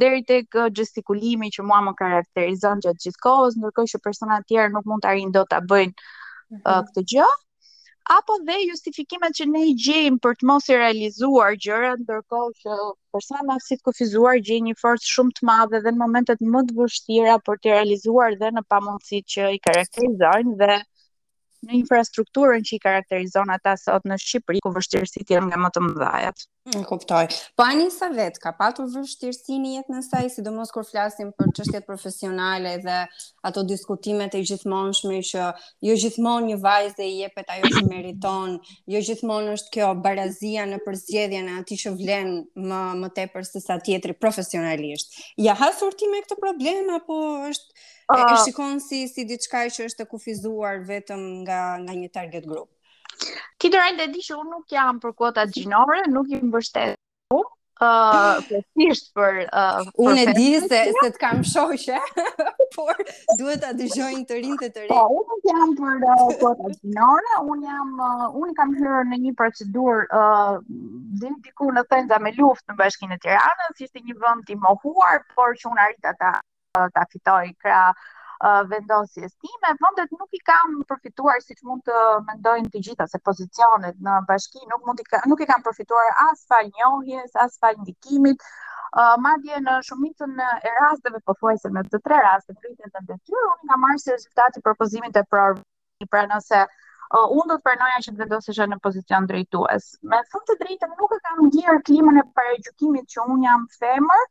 deri 0.00 0.22
tek 0.26 0.60
gestikulimi 0.78 1.52
që 1.54 1.62
mua 1.66 1.78
më 1.86 1.94
karakterizon 2.02 2.82
gjatë 2.84 3.06
gjithkohës, 3.06 3.56
ndërkohë 3.58 3.94
që 3.94 4.02
persona 4.04 4.40
të 4.42 4.46
tjerë 4.52 4.74
nuk 4.74 4.90
mund 4.90 5.06
të 5.06 5.12
arrijnë 5.14 5.34
dot 5.38 5.50
ta 5.54 5.62
bëjnë 5.62 5.94
mm 5.94 6.58
-hmm. 6.58 6.90
këtë 6.90 7.06
gjë, 7.14 7.30
apo 8.18 8.34
dhe 8.44 8.56
justifikimet 8.66 9.34
që 9.38 9.46
ne 9.50 9.62
i 9.70 9.74
gjejmë 9.86 10.18
për 10.26 10.36
të 10.42 10.46
mos 10.50 10.68
i 10.72 10.76
realizuar 10.82 11.56
gjërat 11.66 12.02
ndërkohë 12.04 12.52
që 12.62 12.76
persona 13.16 13.56
si 13.66 13.78
të 13.80 13.88
kufizuar 13.90 14.40
gjejnë 14.48 14.68
një 14.68 14.78
forcë 14.84 15.12
shumë 15.14 15.36
të 15.40 15.48
madhe 15.50 15.82
dhe 15.86 15.94
në 15.96 16.02
momentet 16.04 16.46
më 16.56 16.64
të 16.70 16.76
vështira 16.80 17.36
për 17.50 17.62
të 17.62 17.74
realizuar 17.76 18.38
dhe 18.44 18.52
në 18.56 18.64
pamundësitë 18.76 19.34
që 19.36 19.50
i 19.58 19.62
karakterizojnë 19.68 20.56
dhe 20.64 20.80
në 21.66 21.74
infrastrukturën 21.82 22.62
që 22.64 22.76
i 22.78 22.82
karakterizon 22.82 23.50
ata 23.52 23.74
sot 23.80 24.06
në 24.08 24.16
Shqipëri, 24.20 24.60
ku 24.64 24.70
vështirësit 24.72 25.32
janë 25.34 25.50
nga 25.50 25.58
më 25.60 25.70
të 25.74 25.82
mëdhajat. 25.86 26.44
Në 26.70 26.82
kuptoj. 26.88 27.20
Po 27.56 27.66
sa 27.92 28.08
vetë, 28.12 28.40
ka 28.42 28.52
patur 28.56 28.86
vështirësi 28.92 29.56
në 29.60 29.70
jetën 29.78 30.02
saj, 30.06 30.26
sidomos 30.36 30.72
kur 30.74 30.84
flasim 30.88 31.30
për 31.36 31.52
çështjet 31.56 31.86
profesionale 31.88 32.74
dhe 32.84 32.98
ato 33.50 33.64
diskutimet 33.70 34.36
e 34.38 34.42
gjithmonshme 34.48 35.20
që 35.30 35.46
jo 35.88 35.94
gjithmonë 36.04 36.50
një 36.52 36.58
vajzë 36.64 37.06
i 37.10 37.14
jepet 37.22 37.52
ajo 37.56 37.70
që 37.76 37.84
meriton, 37.90 38.56
jo 38.94 39.04
gjithmonë 39.08 39.56
është 39.58 39.74
kjo 39.76 39.92
barazia 40.04 40.66
në 40.72 40.80
përzgjedhjen 40.86 41.48
e 41.54 41.58
atij 41.62 41.80
që 41.84 41.94
vlen 42.00 42.34
më 42.70 42.82
më 43.02 43.12
tepër 43.20 43.48
se 43.50 43.62
sa 43.64 43.78
tjetri 43.80 44.16
profesionalisht. 44.20 45.16
Ja 45.40 45.56
hasur 45.60 45.96
ti 46.00 46.08
me 46.12 46.22
këtë 46.24 46.38
problem 46.44 46.92
apo 47.00 47.20
është 47.50 47.88
e, 48.10 48.32
e 48.34 48.44
shikon 48.44 48.80
si 48.82 49.06
si 49.10 49.24
diçka 49.28 49.62
që 49.70 49.86
është 49.90 50.06
e 50.06 50.10
kufizuar 50.10 50.82
vetëm 50.88 51.22
nga 51.44 51.60
nga 51.84 51.94
një 52.00 52.10
target 52.16 52.46
group. 52.48 52.68
Ti 53.60 53.70
do 53.70 53.78
di 54.14 54.20
që 54.26 54.34
unë 54.40 54.50
nuk 54.54 54.66
jam 54.72 54.98
për 55.00 55.12
kuota 55.14 55.46
gjinore, 55.46 56.02
nuk 56.10 56.28
i 56.32 56.40
mbështet 56.42 56.96
shumë. 57.32 57.44
Ë, 57.80 57.90
uh, 57.90 58.40
plotësisht 58.44 59.06
për 59.16 59.38
uh, 59.56 59.86
unë 60.04 60.24
e 60.28 60.32
di 60.36 60.48
se 60.60 60.80
se 60.92 61.06
të 61.14 61.20
kam 61.22 61.38
shoqe, 61.40 61.96
por 62.76 62.92
duhet 63.40 63.62
ta 63.62 63.70
dëgjojnë 63.78 64.24
të 64.28 64.40
rinjtë 64.42 64.68
të 64.74 64.82
rinj. 64.82 64.90
Po, 64.92 65.06
unë 65.16 65.30
nuk 65.30 65.46
jam 65.48 65.72
për 65.78 66.04
uh, 66.10 66.34
kuota 66.42 66.68
gjinore, 66.74 67.38
unë 67.54 67.70
jam 67.70 67.94
uh, 68.04 68.26
unë 68.42 68.52
kam 68.60 68.74
hërë 68.80 69.00
në 69.14 69.20
një 69.22 69.32
procedurë 69.40 70.04
ë 70.12 70.20
uh, 70.20 70.60
dhe 71.22 71.32
diku 71.46 71.70
në 71.76 71.86
thenza 71.92 72.20
me 72.20 72.34
luftë 72.36 72.68
në 72.74 72.78
bashkinë 72.82 73.16
e 73.16 73.22
Tiranës, 73.24 73.80
ishte 73.86 74.04
një 74.04 74.18
vend 74.26 74.52
i 74.56 74.60
mohuar, 74.66 75.24
por 75.36 75.56
që 75.56 75.72
unë 75.72 75.84
arrita 75.88 76.12
ta 76.20 76.34
ta 76.72 77.04
fitoj 77.12 77.52
kra 77.62 77.90
vendosjes 78.72 79.34
time, 79.42 79.70
vendet 79.84 80.08
nuk 80.16 80.30
i 80.32 80.40
kam 80.50 80.78
përfituar 80.90 81.42
siç 81.46 81.58
mund 81.70 81.82
të 81.88 81.96
mendojnë 82.30 82.70
të 82.76 82.80
gjitha 82.86 83.06
se 83.14 83.20
pozicionet 83.28 83.98
në 84.06 84.14
bashki 84.30 84.62
nuk 84.70 84.86
mund 84.88 85.02
i 85.02 85.06
ka, 85.10 85.20
nuk 85.32 85.42
i 85.42 85.48
kam 85.50 85.64
përfituar 85.66 86.08
as 86.30 86.44
fal 86.52 86.70
njohjes, 86.78 87.34
as 87.44 87.58
fal 87.64 87.76
ndikimit. 87.82 88.46
Uh, 88.90 89.16
madje 89.26 89.58
në 89.66 89.74
shumicën 89.88 90.40
e 90.44 90.72
rasteve 90.86 91.20
pothuajse 91.30 91.68
në 91.74 91.84
të 91.90 92.00
tre 92.06 92.22
raste 92.28 92.54
pritën 92.62 92.94
të 92.94 93.02
detyrë, 93.10 93.42
unë 93.50 93.72
kam 93.72 93.84
marrë 93.86 94.02
se 94.04 94.16
rezultati 94.16 94.62
propozimit 94.68 95.20
e 95.20 95.24
pror, 95.34 95.60
pra 96.14 96.24
nëse 96.32 96.64
uh, 96.70 97.28
unë 97.36 97.48
do 97.52 97.58
të 97.60 97.64
pranoja 97.68 98.00
që 98.06 98.14
të 98.16 98.22
vendosesha 98.24 98.66
në 98.72 98.80
pozicion 98.88 99.28
drejtues. 99.32 99.90
Me 100.14 100.22
fund 100.32 100.48
të 100.52 100.56
drejtë 100.64 100.90
nuk 100.96 101.12
e 101.12 101.20
kam 101.28 101.44
ndier 101.50 101.78
klimën 101.90 102.22
e 102.22 102.24
paraqitjes 102.40 103.10
që 103.14 103.28
un 103.36 103.46
jam 103.48 103.68
femër, 103.78 104.26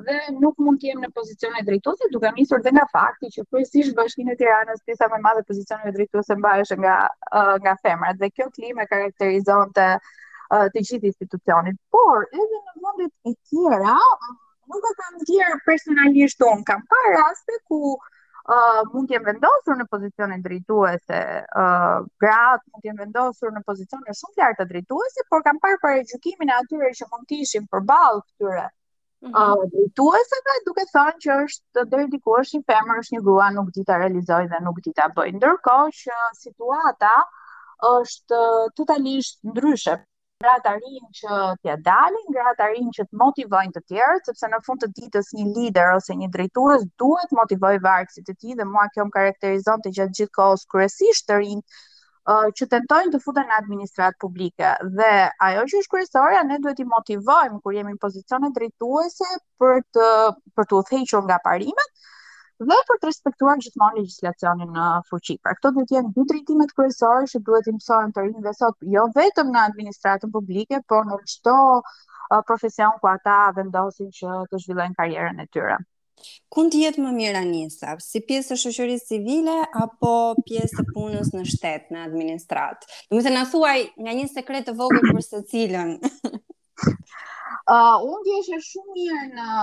dhe 0.00 0.16
nuk 0.42 0.56
mund 0.64 0.80
të 0.82 0.88
jem 0.88 1.02
në 1.04 1.08
pozicion 1.16 1.56
e 1.58 1.78
duke 2.12 2.30
nisur 2.36 2.62
dhe 2.66 2.72
nga 2.76 2.84
fakti 2.92 3.28
që 3.34 3.44
kryesisht 3.50 3.96
Bashkinë 3.98 4.32
e 4.34 4.38
Tiranës 4.42 4.84
pjesa 4.86 5.08
më 5.12 5.18
e 5.18 5.22
madhe 5.26 5.42
e 5.44 5.48
pozicioneve 5.50 5.92
drejtuese 5.96 6.36
mbahej 6.40 6.72
nga 6.84 6.94
uh, 7.40 7.56
nga 7.64 7.74
femrat 7.84 8.16
dhe 8.22 8.30
kjo 8.30 8.46
klimë 8.56 8.86
karakterizonte 8.92 9.88
uh, 9.98 10.66
të 10.72 10.84
gjithë 10.88 11.10
institucionin. 11.12 11.76
Por 11.96 12.24
edhe 12.24 12.62
në 12.62 12.80
vendet 12.86 13.12
e 13.28 13.34
tjera 13.50 13.98
um, 14.16 14.40
nuk 14.72 14.88
e 14.88 14.94
kam 15.02 15.14
ndier 15.22 15.60
personalisht 15.68 16.46
un 16.50 16.64
kam 16.70 16.84
parë 16.94 17.12
raste 17.18 17.58
ku 17.68 17.82
uh, 17.92 18.80
mund 18.96 19.12
të 19.12 19.18
jem 19.20 19.28
vendosur 19.28 19.76
në 19.82 19.88
pozicionin 19.92 20.44
drejtuese, 20.48 21.20
uh, 21.64 21.98
gratë 22.24 22.64
mund 22.72 22.86
të 22.86 22.92
jem 22.94 23.02
vendosur 23.06 23.52
në 23.58 23.66
pozicione 23.68 24.16
shumë 24.22 24.38
të 24.38 24.46
lartë 24.46 24.70
drejtuese, 24.72 25.28
por 25.28 25.44
kam 25.48 25.60
parë 25.66 25.84
parë 25.84 26.04
gjykimin 26.14 26.48
e 26.56 26.60
atyre 26.64 26.94
që 27.02 27.10
mund 27.12 27.28
të 27.28 27.42
ishin 27.46 27.68
përballë 27.76 28.24
këtyre 28.30 28.70
Uh, 29.22 29.30
mhm. 29.54 29.68
drejtueseve 29.70 30.54
duke 30.66 30.82
thënë 30.90 31.20
që 31.24 31.34
është 31.44 31.82
deri 31.92 32.06
diku 32.12 32.32
është 32.40 32.58
një 32.58 32.64
femër, 32.72 33.00
është 33.02 33.14
një 33.16 33.20
grua, 33.28 33.50
nuk 33.56 33.68
di 33.76 33.84
ta 33.90 33.98
realizoj 34.02 34.38
dhe 34.52 34.58
nuk 34.68 34.80
di 34.86 34.92
ta 35.00 35.04
bëj. 35.18 35.28
Ndërkohë 35.36 35.92
që 35.98 36.16
situata 36.38 37.12
është 37.92 38.40
totalisht 38.80 39.38
ndryshe. 39.50 39.94
Gratë 40.42 40.72
arrin 40.72 41.06
që 41.20 41.38
t'ja 41.62 41.76
dalin, 41.90 42.34
gratë 42.38 42.66
arrin 42.66 42.90
që 42.98 43.06
të 43.12 43.20
motivojnë 43.22 43.76
të 43.76 43.84
tjerë, 43.92 44.18
sepse 44.30 44.50
në 44.54 44.60
fund 44.66 44.82
të 44.82 44.90
ditës 44.98 45.30
një 45.38 45.46
lider 45.54 45.92
ose 46.00 46.18
një 46.22 46.32
drejtues 46.38 46.88
duhet 47.04 47.36
motivoj 47.40 47.74
varkësit 47.86 48.26
të 48.30 48.36
tij 48.42 48.58
dhe 48.58 48.66
mua 48.74 48.88
kjo 48.96 49.06
më 49.08 49.14
karakterizon 49.20 49.86
të 49.86 49.96
gjatë 50.00 50.14
gjithë 50.18 50.34
kohës 50.40 50.66
kryesisht 50.74 51.30
të 51.30 51.38
rinë 51.44 51.78
që 52.30 52.66
tentojnë 52.72 53.10
të 53.12 53.18
futen 53.24 53.48
në 53.50 53.56
administratë 53.62 54.18
publike 54.24 54.68
dhe 54.98 55.06
ajo 55.46 55.62
që 55.72 55.78
është 55.80 55.92
kryesorja 55.94 56.42
ne 56.50 56.58
duhet 56.66 56.78
i 56.78 56.84
motivojmë 56.92 57.58
kur 57.64 57.74
jemi 57.76 57.94
në 57.94 57.98
pozicione 58.04 58.50
drejtuese 58.58 59.26
për 59.62 59.80
të 59.96 60.06
për 60.60 60.66
të 60.70 60.76
udhëhequr 60.78 61.24
nga 61.30 61.38
parimet 61.44 61.90
dhe 62.70 62.78
për 62.90 63.00
të 63.02 63.08
respektuar 63.10 63.58
gjithmonë 63.64 63.96
legjislacionin 63.98 64.70
në 64.76 64.86
fuqi. 65.10 65.36
Pra 65.42 65.56
këto 65.58 65.72
duhet 65.76 65.88
të 65.90 65.96
jenë 65.98 66.12
dy 66.20 66.26
drejtimet 66.32 66.74
kryesore 66.78 67.26
që 67.32 67.40
duhet 67.50 67.66
i 67.66 67.74
mësohen 67.80 68.14
të 68.14 68.24
rinë 68.28 68.44
dhe 68.46 68.52
sot 68.60 68.78
jo 68.96 69.08
vetëm 69.18 69.50
në 69.56 69.64
administratën 69.72 70.34
publike, 70.38 70.82
por 70.86 71.08
në 71.10 71.18
çdo 71.34 71.58
profesion 72.50 72.94
ku 73.02 73.10
ata 73.16 73.38
vendosin 73.58 74.14
që 74.20 74.38
të 74.52 74.62
zhvillojnë 74.66 74.94
karjerën 75.02 75.42
e 75.42 75.48
tyre. 75.56 75.82
Ku 76.52 76.62
të 76.72 76.80
jetë 76.82 77.02
më 77.02 77.10
mirë 77.18 77.38
Anisa, 77.44 77.92
si 78.08 78.20
pjesë 78.28 78.52
të 78.52 78.56
shoqërisë 78.62 79.08
civile 79.10 79.54
apo 79.82 80.10
pjesë 80.48 80.80
të 80.80 80.84
punës 80.96 81.30
në 81.36 81.44
shtet, 81.54 81.86
në 81.94 82.02
administratë? 82.08 82.88
Do 83.10 83.16
të 83.20 83.24
thënë 83.26 83.38
na 83.38 83.44
thuaj 83.54 83.78
nga 84.06 84.16
një 84.18 84.26
sekret 84.34 84.68
të 84.68 84.74
vogël 84.82 85.06
për 85.08 85.24
secilën. 85.28 85.94
ë 85.96 86.00
uh, 87.74 87.74
ah, 87.76 88.04
unë 88.10 88.20
dije 88.28 88.42
që 88.50 88.60
shumë 88.68 88.98
mirë 88.98 89.24
në 89.38 89.56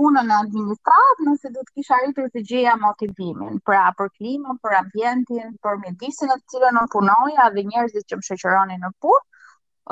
punën 0.00 0.30
në 0.32 0.40
administratë, 0.46 1.28
nëse 1.28 1.54
do 1.54 1.64
të 1.68 1.74
kisha 1.78 2.00
arritur 2.00 2.28
të 2.34 2.44
gjeja 2.50 2.74
motivimin, 2.84 3.62
pra 3.70 3.86
për 4.00 4.12
klimën, 4.18 4.60
për 4.66 4.78
ambientin, 4.82 5.54
për 5.66 5.78
mjedisin 5.86 6.34
në 6.34 6.40
të 6.42 6.46
cilën 6.56 6.78
unë 6.82 6.94
punoja 6.98 7.48
dhe 7.54 7.66
njerëzit 7.72 8.08
që 8.10 8.18
më 8.20 8.30
shoqëronin 8.32 8.84
në 8.88 8.92
punë, 9.06 9.24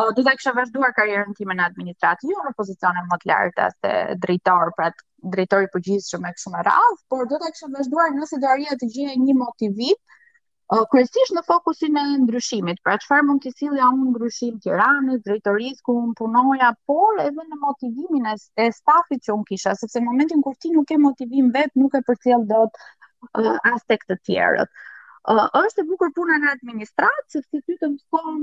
ah, 0.00 0.11
do 0.19 0.26
ta 0.26 0.35
kisha 0.40 0.57
vazhduar 0.59 0.99
karrierën 1.00 1.37
time 1.38 1.55
në 1.61 1.71
administratë, 1.71 2.35
jo 2.35 2.47
në 2.49 2.57
pozicionin 2.62 3.12
më 3.14 3.23
të 3.25 3.35
lartë 3.35 3.71
se 3.78 3.95
drejtor, 4.26 4.75
pra 4.81 4.90
të 4.93 5.06
drejtori 5.23 5.67
përgjithshëm 5.75 6.25
e 6.29 6.33
kështu 6.37 6.51
me 6.55 6.63
radh, 6.69 6.97
por 7.13 7.27
do 7.31 7.39
ta 7.43 7.49
kisha 7.55 7.69
vazhduar 7.77 8.11
nëse 8.17 8.41
do 8.43 8.49
arrija 8.53 8.77
të 8.83 8.89
gjeja 8.97 9.15
një 9.25 9.37
motivim 9.43 9.95
uh, 9.99 10.83
kryesisht 10.95 11.33
në 11.39 11.43
fokusin 11.51 12.01
e 12.03 12.05
ndryshimit, 12.25 12.83
pra 12.89 12.99
çfarë 13.05 13.27
mund 13.29 13.45
të 13.47 13.53
sillja 13.55 13.89
unë 13.95 14.11
ndryshim 14.11 14.59
Tiranës, 14.67 15.23
drejtorisë 15.29 15.83
ku 15.89 15.97
unë 16.03 16.19
punoja, 16.21 16.71
por 16.93 17.23
edhe 17.27 17.47
në 17.53 17.61
motivimin 17.65 18.29
e, 18.33 18.35
e 18.67 18.69
stafit 18.81 19.25
që 19.29 19.33
unë 19.39 19.49
kisha, 19.55 19.77
sepse 19.83 20.03
në 20.05 20.09
momentin 20.11 20.45
kur 20.49 20.59
ti 20.65 20.75
nuk 20.77 20.89
ke 20.93 21.01
motivim 21.07 21.49
vet, 21.59 21.73
nuk 21.85 21.97
e 21.99 22.05
përcjell 22.11 22.47
dot 22.53 22.83
uh, 22.85 23.57
as 23.73 23.89
tek 23.95 24.07
të 24.13 24.21
tjerët. 24.29 24.77
Uh, 25.26 25.49
është 25.59 25.83
e 25.83 25.87
bukur 25.88 26.11
puna 26.16 26.37
në 26.38 26.50
administratë, 26.54 27.23
sepse 27.35 27.59
ty 27.66 27.75
të 27.80 27.88
mëson 27.92 28.37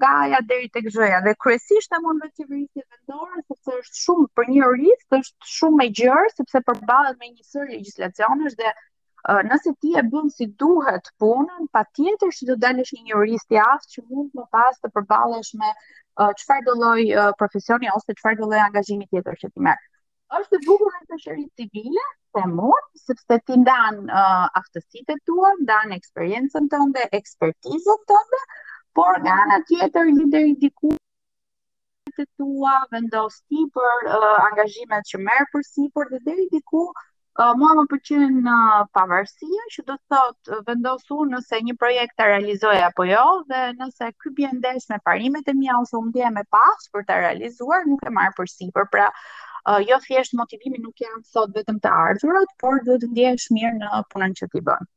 nga 0.00 0.08
aja 0.24 0.40
deri 0.48 0.66
tek 0.76 0.88
gjëja 0.90 1.20
dhe 1.26 1.34
kryesisht 1.44 1.94
e 1.94 2.00
mund 2.06 2.24
vetë 2.24 2.40
qeverisje 2.40 2.80
vendore 2.82 3.42
sepse 3.44 3.74
është 3.82 4.00
shumë 4.00 4.24
për 4.40 4.50
një 4.54 4.70
rrisk, 4.72 5.16
është 5.20 5.52
shumë 5.58 5.86
e 5.86 5.92
gjerë 6.02 6.32
sepse 6.34 6.62
përballet 6.70 7.20
me 7.22 7.30
një 7.36 7.46
sërë 7.52 7.70
legjislacionesh 7.76 8.58
dhe 8.64 8.72
uh, 8.74 9.42
nëse 9.50 9.76
ti 9.84 9.94
e 10.02 10.04
bën 10.16 10.34
si 10.40 10.48
duhet 10.64 11.12
punën, 11.22 11.70
patjetër 11.78 12.34
që 12.40 12.50
do 12.50 12.58
dalësh 12.66 12.92
një 12.98 13.06
jurist 13.14 13.54
i 13.56 13.62
aftë 13.68 13.94
që 13.96 14.06
mund 14.08 14.34
më 14.40 14.48
pas 14.58 14.82
të 14.82 14.90
përballesh 14.98 15.54
me 15.62 15.70
çfarë 16.18 16.66
uh, 16.66 16.76
lloj 16.82 17.00
uh, 17.22 17.30
profesioni 17.44 17.94
ose 17.94 18.10
qëfar 18.18 18.40
do 18.42 18.50
lloj 18.50 18.64
angazhimi 18.66 19.06
tjetër 19.14 19.44
që 19.44 19.52
ti 19.54 19.68
merr 19.70 19.86
është 20.36 20.58
e 20.58 20.60
bukur 20.66 20.94
në 21.08 21.16
shërit 21.22 21.48
civile 21.60 22.04
se 22.36 22.42
mund 22.50 23.00
sepse 23.00 23.36
ti 23.48 23.56
ndan 23.62 23.98
uh, 24.08 24.48
aftësitë 24.60 25.16
tua, 25.30 25.50
ndan 25.64 25.92
eksperiencën 25.96 26.68
tënde, 26.74 27.02
ekspertizën 27.18 28.04
tënde, 28.12 28.40
por 29.00 29.20
nga 29.26 29.34
ana 29.46 29.58
tjetër 29.72 30.12
një 30.18 30.28
deri 30.36 30.54
diku 30.62 30.94
të 32.16 32.26
tua 32.38 32.72
vendos 32.94 33.38
ti 33.48 33.64
për 33.76 34.08
uh, 34.08 34.36
angazhimet 34.50 35.06
që 35.12 35.20
merr 35.28 35.50
për 35.56 35.66
sipër 35.70 36.10
dhe 36.14 36.20
deri 36.30 36.44
diku 36.56 36.84
uh, 36.94 37.52
më 37.62 37.86
pëlqen 37.92 38.38
në 38.48 38.56
pavarësia, 38.98 39.68
që 39.76 39.86
do 39.92 39.96
të 40.10 40.22
thot 41.06 41.14
nëse 41.34 41.62
një 41.68 41.74
projekt 41.84 42.14
të 42.22 42.30
realizoj 42.32 42.76
apo 42.90 43.08
jo 43.12 43.24
dhe 43.52 43.62
nëse 43.82 44.10
ky 44.24 44.34
bën 44.40 44.56
ndesh 44.62 44.86
me 44.94 45.00
parimet 45.10 45.50
e 45.54 45.58
mia 45.60 45.78
ose 45.84 45.98
unë 46.02 46.30
me 46.38 46.46
pas 46.58 46.90
për 46.96 47.08
ta 47.12 47.18
realizuar, 47.26 47.86
nuk 47.92 48.06
e 48.06 48.14
marr 48.20 48.34
për 48.40 48.50
sipër. 48.58 48.86
Pra 48.96 49.10
uh, 49.68 49.80
jo 49.90 49.96
thjesht 50.06 50.34
motivimi 50.40 50.78
nuk 50.82 50.98
janë 51.00 51.22
thot 51.34 51.54
vetëm 51.56 51.78
të 51.84 51.92
ardhurat, 51.98 52.50
por 52.62 52.82
duhet 52.86 53.04
të 53.04 53.10
ndjehesh 53.14 53.46
mirë 53.56 53.72
në 53.80 54.02
punën 54.12 54.36
që 54.40 54.48
ti 54.54 54.62
bën. 54.68 54.88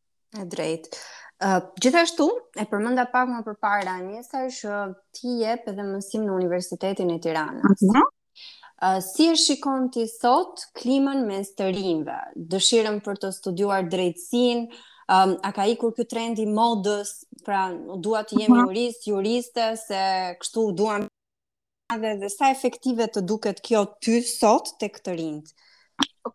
E 0.42 0.46
drejt. 0.52 0.92
Uh, 1.38 1.62
gjithashtu 1.82 2.26
e 2.60 2.66
përmenda 2.66 3.06
pak 3.14 3.30
më 3.30 3.44
përpara 3.46 3.94
Anisa 4.00 4.46
që 4.50 4.72
eh, 4.74 4.94
ti 5.14 5.36
je 5.44 5.52
edhe 5.54 5.84
mësim 5.86 6.24
në 6.26 6.34
Universitetin 6.40 7.12
e 7.14 7.20
Tiranës. 7.22 7.62
Uh 7.62 7.90
-huh. 7.92 8.08
Uh, 8.78 9.00
si 9.02 9.30
e 9.32 9.36
shikon 9.36 9.90
ti 9.92 10.08
sot 10.08 10.60
klimën 10.78 11.26
me 11.26 11.38
së 11.44 11.54
të 11.58 11.68
rinjve, 11.78 12.18
dëshirëm 12.36 13.00
për 13.06 13.16
të 13.22 13.32
studuar 13.34 13.88
drejtsin, 13.90 14.68
um, 15.14 15.38
a 15.44 15.52
ka 15.54 15.66
i 15.66 15.76
kur 15.76 15.94
kjo 15.96 16.04
trendi 16.06 16.46
modës, 16.46 17.26
pra 17.46 17.74
duat 18.04 18.28
të 18.32 18.40
jemi 18.42 18.58
mhm. 18.58 18.68
juristë, 18.68 19.10
juriste, 19.10 19.64
se 19.88 20.02
kështu 20.42 20.72
duam 20.78 21.08
madhe 21.89 22.10
dhe 22.20 22.29
sa 22.29 22.48
efektive 22.51 23.06
të 23.15 23.22
duket 23.29 23.62
kjo 23.63 23.86
ty 24.03 24.20
sot 24.29 24.74
të 24.82 24.89
këtë 24.98 25.15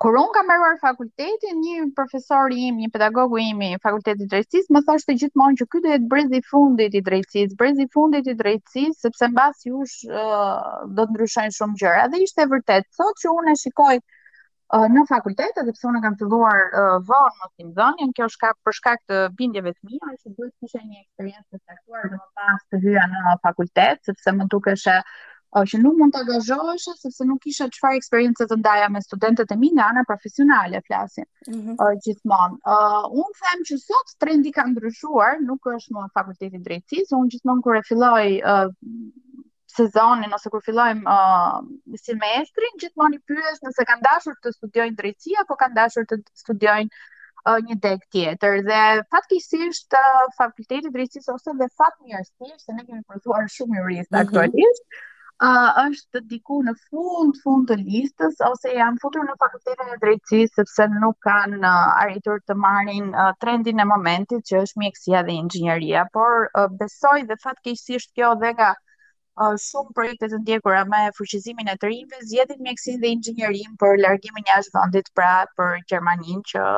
Kur 0.02 0.16
unë 0.18 0.32
kam 0.35 0.47
mëruar 0.49 0.78
fakultetin, 0.82 1.59
një 1.62 1.82
profesor 1.99 2.50
i 2.50 2.62
im, 2.71 2.78
një 2.82 2.88
pedagogu 2.94 3.37
i 3.38 3.44
im 3.52 3.61
i 3.62 3.68
fakultetit 3.85 4.30
drejtësisë 4.32 4.73
më 4.75 4.80
thashtë 4.88 5.11
të 5.11 5.16
gjithmonë 5.21 5.61
që 5.61 5.66
ky 5.75 5.80
do 5.85 5.90
jetë 5.92 6.09
brezi 6.14 6.40
i 6.40 6.44
fundit 6.49 6.97
i 6.97 7.02
drejtësisë, 7.09 7.59
brezi 7.61 7.85
i 7.87 7.90
fundit 7.94 8.30
i 8.32 8.35
drejtësisë, 8.40 8.99
sepse 9.04 9.28
mbas 9.35 9.61
jush 9.68 10.09
uh, 10.09 10.87
do 10.97 11.04
të 11.04 11.12
ndryshojnë 11.14 11.54
shumë 11.59 11.76
gjëra. 11.82 12.06
Dhe 12.14 12.23
ishte 12.25 12.49
vërtet, 12.54 12.88
sot 12.99 13.21
që 13.23 13.35
unë 13.37 13.52
e 13.54 13.61
shikoj 13.62 13.97
uh, 14.00 14.87
në 14.97 15.04
fakultet, 15.12 15.59
edhe 15.62 15.75
pse 15.76 15.87
unë 15.92 16.00
kam 16.09 16.16
filluar 16.23 16.62
uh, 16.71 16.97
vonë 17.11 17.37
në 17.44 17.50
Tinzonin, 17.52 18.14
kjo 18.16 18.30
është 18.32 18.42
ka 18.47 18.52
për 18.71 18.78
shkak 18.80 19.02
të 19.12 19.21
bindjeve 19.42 19.76
të 19.76 19.92
mia, 19.92 20.14
që 20.25 20.32
duhet 20.40 20.73
të 20.73 20.80
një 20.88 21.04
eksperiencë 21.04 21.50
të 21.61 21.62
caktuar, 21.62 22.09
domethënë 22.09 22.32
pas 22.42 22.64
të 22.73 22.82
hyja 22.88 23.04
në 23.14 23.37
fakultet, 23.47 24.02
sepse 24.11 24.35
më 24.40 24.49
dukeshë 24.56 24.97
uh, 25.56 25.64
që 25.68 25.78
nuk 25.82 25.99
mund 26.00 26.14
të 26.16 26.38
se 26.78 26.92
sepse 26.99 27.25
nuk 27.28 27.42
kisha 27.44 27.68
çfarë 27.76 27.97
eksperiencë 28.00 28.47
të 28.52 28.56
ndaja 28.62 28.88
me 28.94 29.00
studentët 29.04 29.50
e 29.50 29.56
mi 29.62 29.71
në 29.78 29.82
anën 29.87 30.04
profesionale 30.12 30.80
flasin. 30.87 31.25
Mm 31.49 31.61
-hmm. 31.61 31.75
uh, 31.82 31.92
gjithmonë, 32.04 32.56
uh, 32.75 33.04
un 33.21 33.28
them 33.40 33.61
që 33.68 33.75
sot 33.88 34.09
trendi 34.23 34.50
ka 34.56 34.64
ndryshuar, 34.73 35.35
nuk 35.49 35.62
është 35.75 35.92
më 35.97 36.04
fakulteti 36.16 36.56
i 36.61 36.64
drejtësisë, 36.66 37.14
un 37.23 37.28
gjithmonë 37.32 37.62
kur 37.64 37.75
e 37.76 37.82
filloj 37.90 38.23
uh, 38.52 38.68
sezonin 39.76 40.32
ose 40.37 40.49
kur 40.52 40.62
fillojmë 40.68 41.04
uh, 41.14 41.59
semestrin, 42.06 42.75
gjithmonë 42.80 43.14
i 43.18 43.23
pyes 43.28 43.59
nëse 43.64 43.82
kanë 43.88 44.04
dashur 44.09 44.35
të 44.42 44.49
studiojnë 44.59 44.99
drejtësi 45.00 45.35
apo 45.42 45.54
kanë 45.62 45.75
dashur 45.80 46.04
të 46.11 46.16
studiojnë 46.44 46.90
një 47.68 47.75
deg 47.85 48.00
tjetër. 48.14 48.52
Dhe 48.68 48.82
fatkeqësisht 49.12 49.94
fakulteti 50.38 50.87
i 50.88 50.92
drejtësisë 50.97 51.32
ose 51.35 51.50
dhe 51.61 51.66
fat 51.78 51.94
se 52.64 52.73
ne 52.76 52.82
kemi 52.87 53.02
prodhuar 53.09 53.42
shumë 53.56 53.75
juristë 53.80 54.23
Mm 54.23 54.30
-hmm 54.30 54.62
a 55.43 55.49
uh, 55.49 55.79
është 55.91 56.21
diku 56.33 56.57
në 56.65 56.73
fund 56.81 57.39
fund 57.45 57.65
të 57.71 57.77
listës 57.81 58.37
ose 58.49 58.75
janë 58.77 59.01
futur 59.05 59.25
në 59.29 59.33
fakultetin 59.45 59.89
e 59.95 59.97
drejtësisë 60.05 60.53
sepse 60.59 60.85
nuk 60.93 61.17
kanë 61.27 61.59
uh, 61.59 62.03
arritur 62.03 62.37
të 62.51 62.55
marrin 62.65 63.09
uh, 63.23 63.31
trendin 63.45 63.83
e 63.83 63.87
momentit 63.95 64.47
që 64.51 64.61
është 64.67 64.83
mjekësia 64.85 65.23
dhe 65.29 65.35
inxhinieria, 65.41 66.05
por 66.19 66.47
uh, 66.61 66.69
besoj 66.85 67.17
dhe 67.33 67.39
fatkeqësisht 67.47 68.15
kjo 68.21 68.31
dhe 68.45 68.53
nga 68.61 68.71
uh, 68.79 69.57
shumë 69.65 69.97
projekte 69.99 70.31
të 70.37 70.41
ndjekura 70.45 70.85
me 70.93 71.03
fuqizimin 71.19 71.75
e 71.75 71.77
të 71.83 71.91
rinjve, 71.95 72.23
zgjedhin 72.31 72.63
mjekësinë 72.69 73.05
dhe 73.07 73.13
inxhinierin 73.19 73.75
për 73.85 73.99
largimin 74.07 74.47
jashtë 74.55 74.79
vendit, 74.85 75.11
pra 75.19 75.33
për 75.59 75.77
Gjermaninë 75.91 76.47
që 76.55 76.69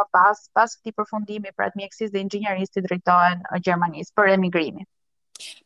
më 0.00 0.08
pas 0.18 0.44
pas 0.58 0.76
këtij 0.78 0.98
përfundimi 1.00 1.56
pra 1.56 1.72
të 1.72 1.84
mjekësisë 1.84 2.18
dhe 2.18 2.24
inxhinierisë 2.28 2.84
drejtohen 2.90 3.44
Gjermanisë 3.70 4.18
për 4.20 4.34
emigrimin. 4.38 4.88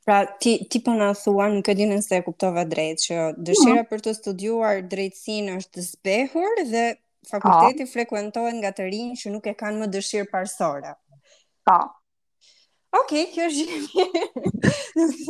Pra 0.05 0.27
ti 0.27 0.65
ti 0.71 0.79
po 0.81 0.91
na 0.95 1.13
thua, 1.15 1.49
nuk 1.49 1.69
e 1.69 1.75
di 1.79 1.85
nëse 1.89 2.15
e 2.19 2.23
kuptova 2.27 2.63
drejt, 2.73 2.99
që 3.07 3.17
dëshira 3.47 3.83
mm. 3.85 3.89
për 3.93 4.03
të 4.07 4.13
studiuar 4.21 4.83
drejtësinë 4.93 5.57
është 5.61 5.73
të 5.77 5.85
zbehur 5.91 6.63
dhe 6.73 6.85
po. 6.95 7.03
fakulteti 7.35 7.87
frekuentohet 7.95 8.59
nga 8.61 8.71
të 8.77 8.89
rinj 8.93 9.15
që 9.23 9.33
nuk 9.35 9.47
e 9.51 9.55
kanë 9.63 9.81
më 9.85 9.89
dëshirë 9.97 10.31
parsore. 10.35 10.95
Po. 11.69 11.79
Okej, 13.01 13.25
okay, 13.25 13.25
kjo 13.35 13.51
është. 13.51 14.44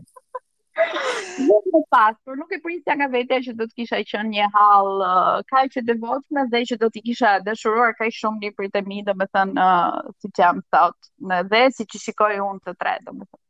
Në 1.38 1.80
pas, 1.92 2.16
por 2.26 2.36
nuk 2.38 2.52
e 2.54 2.58
prisja 2.62 2.94
nga 2.98 3.08
vete 3.12 3.38
që 3.46 3.54
do 3.58 3.66
të 3.68 3.74
kisha 3.80 3.98
i 4.02 4.06
qënë 4.08 4.30
një 4.34 4.46
hal 4.54 4.88
uh, 4.98 5.10
kaj 5.52 5.62
që 5.74 5.82
dhe 5.88 5.96
votme 6.04 6.44
dhe 6.52 6.60
që 6.70 6.78
do 6.82 6.90
të 6.94 7.02
kisha 7.08 7.32
dëshuruar 7.46 7.94
kaj 7.98 8.08
shumë 8.18 8.42
një 8.44 8.52
pritë 8.58 8.82
e 8.82 8.84
mi 8.90 9.00
dhe 9.06 9.14
më 9.22 9.28
thënë 9.34 9.66
uh, 9.66 10.12
si 10.18 10.30
që 10.36 10.42
jam 10.44 10.60
thot 10.74 11.10
në 11.32 11.40
dhe 11.52 11.62
si 11.78 11.86
që 11.92 12.02
shikoj 12.04 12.32
unë 12.46 12.64
të 12.66 12.74
tre 12.82 12.94
dhe 13.04 13.14
më 13.18 13.26
thënë. 13.26 13.44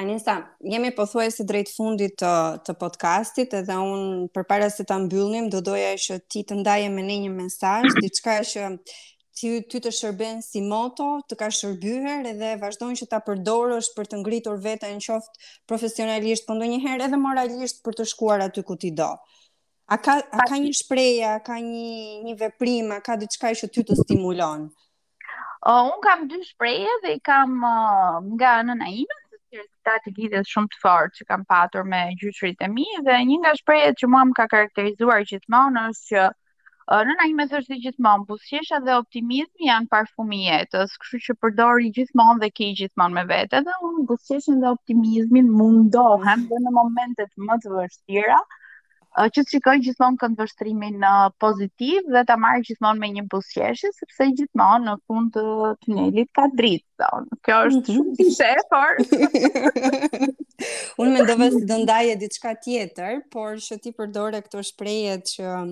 Anisa, 0.00 0.34
jemi 0.72 0.90
po 0.96 1.04
thuaj 1.10 1.28
se 1.36 1.44
drejt 1.50 1.72
fundit 1.74 2.16
të, 2.22 2.34
të 2.64 2.74
podcastit 2.80 3.56
edhe 3.60 3.76
unë 3.90 4.30
për 4.36 4.46
para 4.52 4.70
se 4.72 4.86
të 4.88 5.00
mbyllnim 5.04 5.50
do 5.52 5.60
doja 5.70 5.92
që 6.06 6.20
ti 6.32 6.44
të 6.48 6.62
ndaje 6.62 6.88
me 6.94 7.04
ne 7.10 7.18
një 7.26 7.32
mensaj, 7.36 7.82
diçka 8.00 8.38
që 8.52 8.70
ti 9.40 9.50
ty 9.72 9.78
të 9.80 9.90
shërben 9.96 10.42
si 10.44 10.60
moto, 10.68 11.04
të 11.30 11.36
ka 11.40 11.46
shërbyer 11.56 12.26
edhe 12.32 12.48
vazhdojnë 12.62 12.98
që 13.00 13.06
ta 13.12 13.20
përdorësh 13.26 13.86
për 13.96 14.08
të 14.12 14.18
ngritur 14.22 14.58
veten 14.66 14.98
qoftë 15.00 15.48
profesionalisht, 15.70 16.44
po 16.50 16.56
ndonjëherë 16.58 17.06
edhe 17.08 17.20
moralisht 17.26 17.80
për 17.86 17.96
të 18.00 18.06
shkuar 18.12 18.44
aty 18.46 18.64
ku 18.70 18.76
ti 18.82 18.90
do. 19.00 19.08
A 19.90 19.96
ka 20.04 20.18
a 20.20 20.44
ka 20.50 20.58
një 20.64 20.74
shprehje, 20.82 21.30
ka 21.48 21.56
një 21.64 21.88
një 22.26 22.36
veprim, 22.42 22.92
a 22.96 23.00
ka 23.06 23.16
diçka 23.22 23.54
që 23.62 23.70
ty 23.74 23.86
të 23.88 23.96
stimulon? 24.02 24.68
Uh, 25.60 25.80
un 25.88 25.96
kam 26.04 26.26
dy 26.28 26.40
shprehje 26.50 26.92
dhe 27.06 27.16
i 27.16 27.22
kam 27.32 27.56
uh, 27.68 28.20
nga 28.36 28.52
nëna 28.68 28.92
ime, 28.92 29.16
se 29.40 29.56
rezultati 29.58 30.12
lidhet 30.20 30.48
shumë 30.52 30.70
të 30.74 30.78
fortë 30.84 31.20
që 31.22 31.28
kam 31.32 31.42
patur 31.50 31.88
me 31.92 32.02
gjyqërit 32.20 32.60
e 32.64 32.68
mi 32.76 32.86
dhe 33.08 33.16
një 33.32 33.40
nga 33.42 33.56
shprehjet 33.58 33.98
që 34.04 34.08
mua 34.12 34.22
më 34.30 34.36
ka 34.38 34.46
karakterizuar 34.52 35.26
gjithmonë 35.32 35.88
është 35.90 36.12
që 36.12 36.28
nëna 36.90 37.24
ime 37.30 37.44
thoshte 37.50 37.76
gjithmonë, 37.82 38.24
buzëqesha 38.30 38.78
dhe 38.86 38.94
optimizmi 39.00 39.68
janë 39.68 39.86
parfumi 39.94 40.40
i 40.40 40.46
jetës, 40.48 40.96
kështu 41.04 41.20
që 41.26 41.36
përdori 41.44 41.92
gjithmonë 41.98 42.42
dhe 42.46 42.50
ke 42.56 42.70
gjithmonë 42.80 43.16
me 43.20 43.24
vete. 43.30 43.62
Dhe 43.68 43.76
unë 43.88 44.06
dhe 44.64 44.72
optimizmin 44.76 45.52
mundohem 45.62 46.46
dhe 46.54 46.58
në 46.66 46.74
momentet 46.80 47.30
më 47.50 47.60
të 47.66 47.76
vështira, 47.78 48.40
që 49.10 49.42
të 49.44 49.50
shikoj 49.50 49.78
gjithmonë 49.84 50.18
këndë 50.20 50.38
vështrimin 50.44 51.02
pozitiv 51.42 52.06
dhe 52.14 52.22
të 52.28 52.36
marrë 52.38 52.62
gjithmonë 52.68 53.00
me 53.02 53.08
një 53.16 53.24
busqeshë, 53.32 53.90
sepse 53.96 54.26
gjithmonë 54.38 54.86
në 54.86 54.94
fund 55.06 55.32
të 55.34 55.44
tunelit 55.84 56.30
ka 56.38 56.46
dritë, 56.54 56.86
po, 56.96 57.24
Kjo 57.46 57.56
është 57.70 57.80
mhm. 57.80 57.96
shumë 57.96 58.14
të 58.16 59.34
shefër. 59.34 60.30
Unë 61.00 61.12
me 61.14 61.24
ndove 61.24 61.46
se 61.54 61.62
do 61.70 61.76
ndaje 61.82 62.14
diçka 62.20 62.52
tjetër, 62.62 63.22
por 63.32 63.56
që 63.64 63.78
ti 63.82 63.94
përdore 63.96 64.42
këto 64.44 64.62
shpreje 64.68 65.14
që 65.32 65.46
um, 65.56 65.70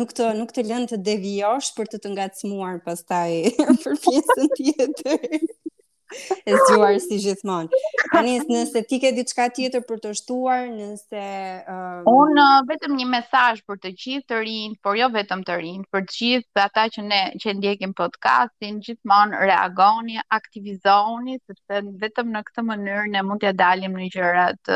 nuk 0.00 0.14
të, 0.16 0.30
nuk 0.40 0.54
të 0.56 0.64
lënë 0.70 0.90
të 0.94 1.00
devijosh 1.10 1.72
për 1.76 1.92
të 1.94 2.02
të 2.04 2.14
ngacmuar 2.16 2.80
pas 2.86 3.04
taj 3.04 3.52
për 3.84 4.00
pjesën 4.06 4.54
tjetër 4.56 5.50
e 6.44 6.52
zgjuar 6.58 6.96
si 7.02 7.18
gjithmonë. 7.22 7.78
Tani 8.10 8.32
nëse 8.48 8.80
ti 8.90 8.98
ke 9.02 9.12
diçka 9.18 9.46
tjetër 9.54 9.84
për 9.90 10.00
të 10.04 10.12
shtuar, 10.20 10.64
nëse 10.78 11.24
un 12.12 12.40
vetëm 12.70 12.96
një 13.00 13.06
mesazh 13.14 13.62
për 13.68 13.78
të 13.84 13.92
gjithë 14.04 14.26
të 14.30 14.40
rinj, 14.46 14.74
por 14.84 14.98
jo 14.98 15.10
vetëm 15.14 15.44
të 15.46 15.58
rinj, 15.62 15.84
për 15.94 16.06
të 16.08 16.16
gjithë 16.18 16.64
ata 16.64 16.86
që 16.96 17.06
ne 17.06 17.20
që 17.42 17.54
ndjekim 17.60 17.94
podcastin, 18.02 18.80
gjithmonë 18.86 19.44
reagoni, 19.44 20.18
aktivizoni, 20.40 21.38
sepse 21.44 21.84
vetëm 22.04 22.34
në 22.34 22.44
këtë 22.50 22.66
mënyrë 22.72 23.06
ne 23.14 23.24
mund 23.30 23.44
të 23.46 23.54
dalim 23.62 23.96
në 24.00 24.10
gjërat 24.16 24.74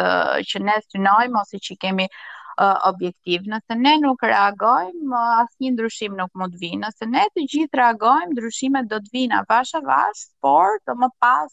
që 0.50 0.64
ne 0.68 0.78
synojmë 0.88 1.42
ose 1.42 1.62
që 1.68 1.80
kemi 1.86 2.08
objektiv. 2.62 3.40
Nëse 3.48 3.74
ne 3.80 3.94
nuk 4.02 4.22
reagojmë, 4.22 5.22
asnjë 5.42 5.72
ndryshim 5.74 6.16
nuk 6.18 6.30
mund 6.38 6.54
të 6.54 6.58
vinë. 6.62 6.80
Nëse 6.86 7.06
ne 7.10 7.24
të 7.34 7.46
gjithë 7.50 7.78
reagojmë, 7.80 8.30
ndryshimet 8.34 8.88
do 8.90 9.00
të 9.02 9.10
vinë 9.16 9.40
avash-avash, 9.42 10.28
por 10.42 10.78
të 10.86 10.94
më 11.04 11.10
pas 11.20 11.50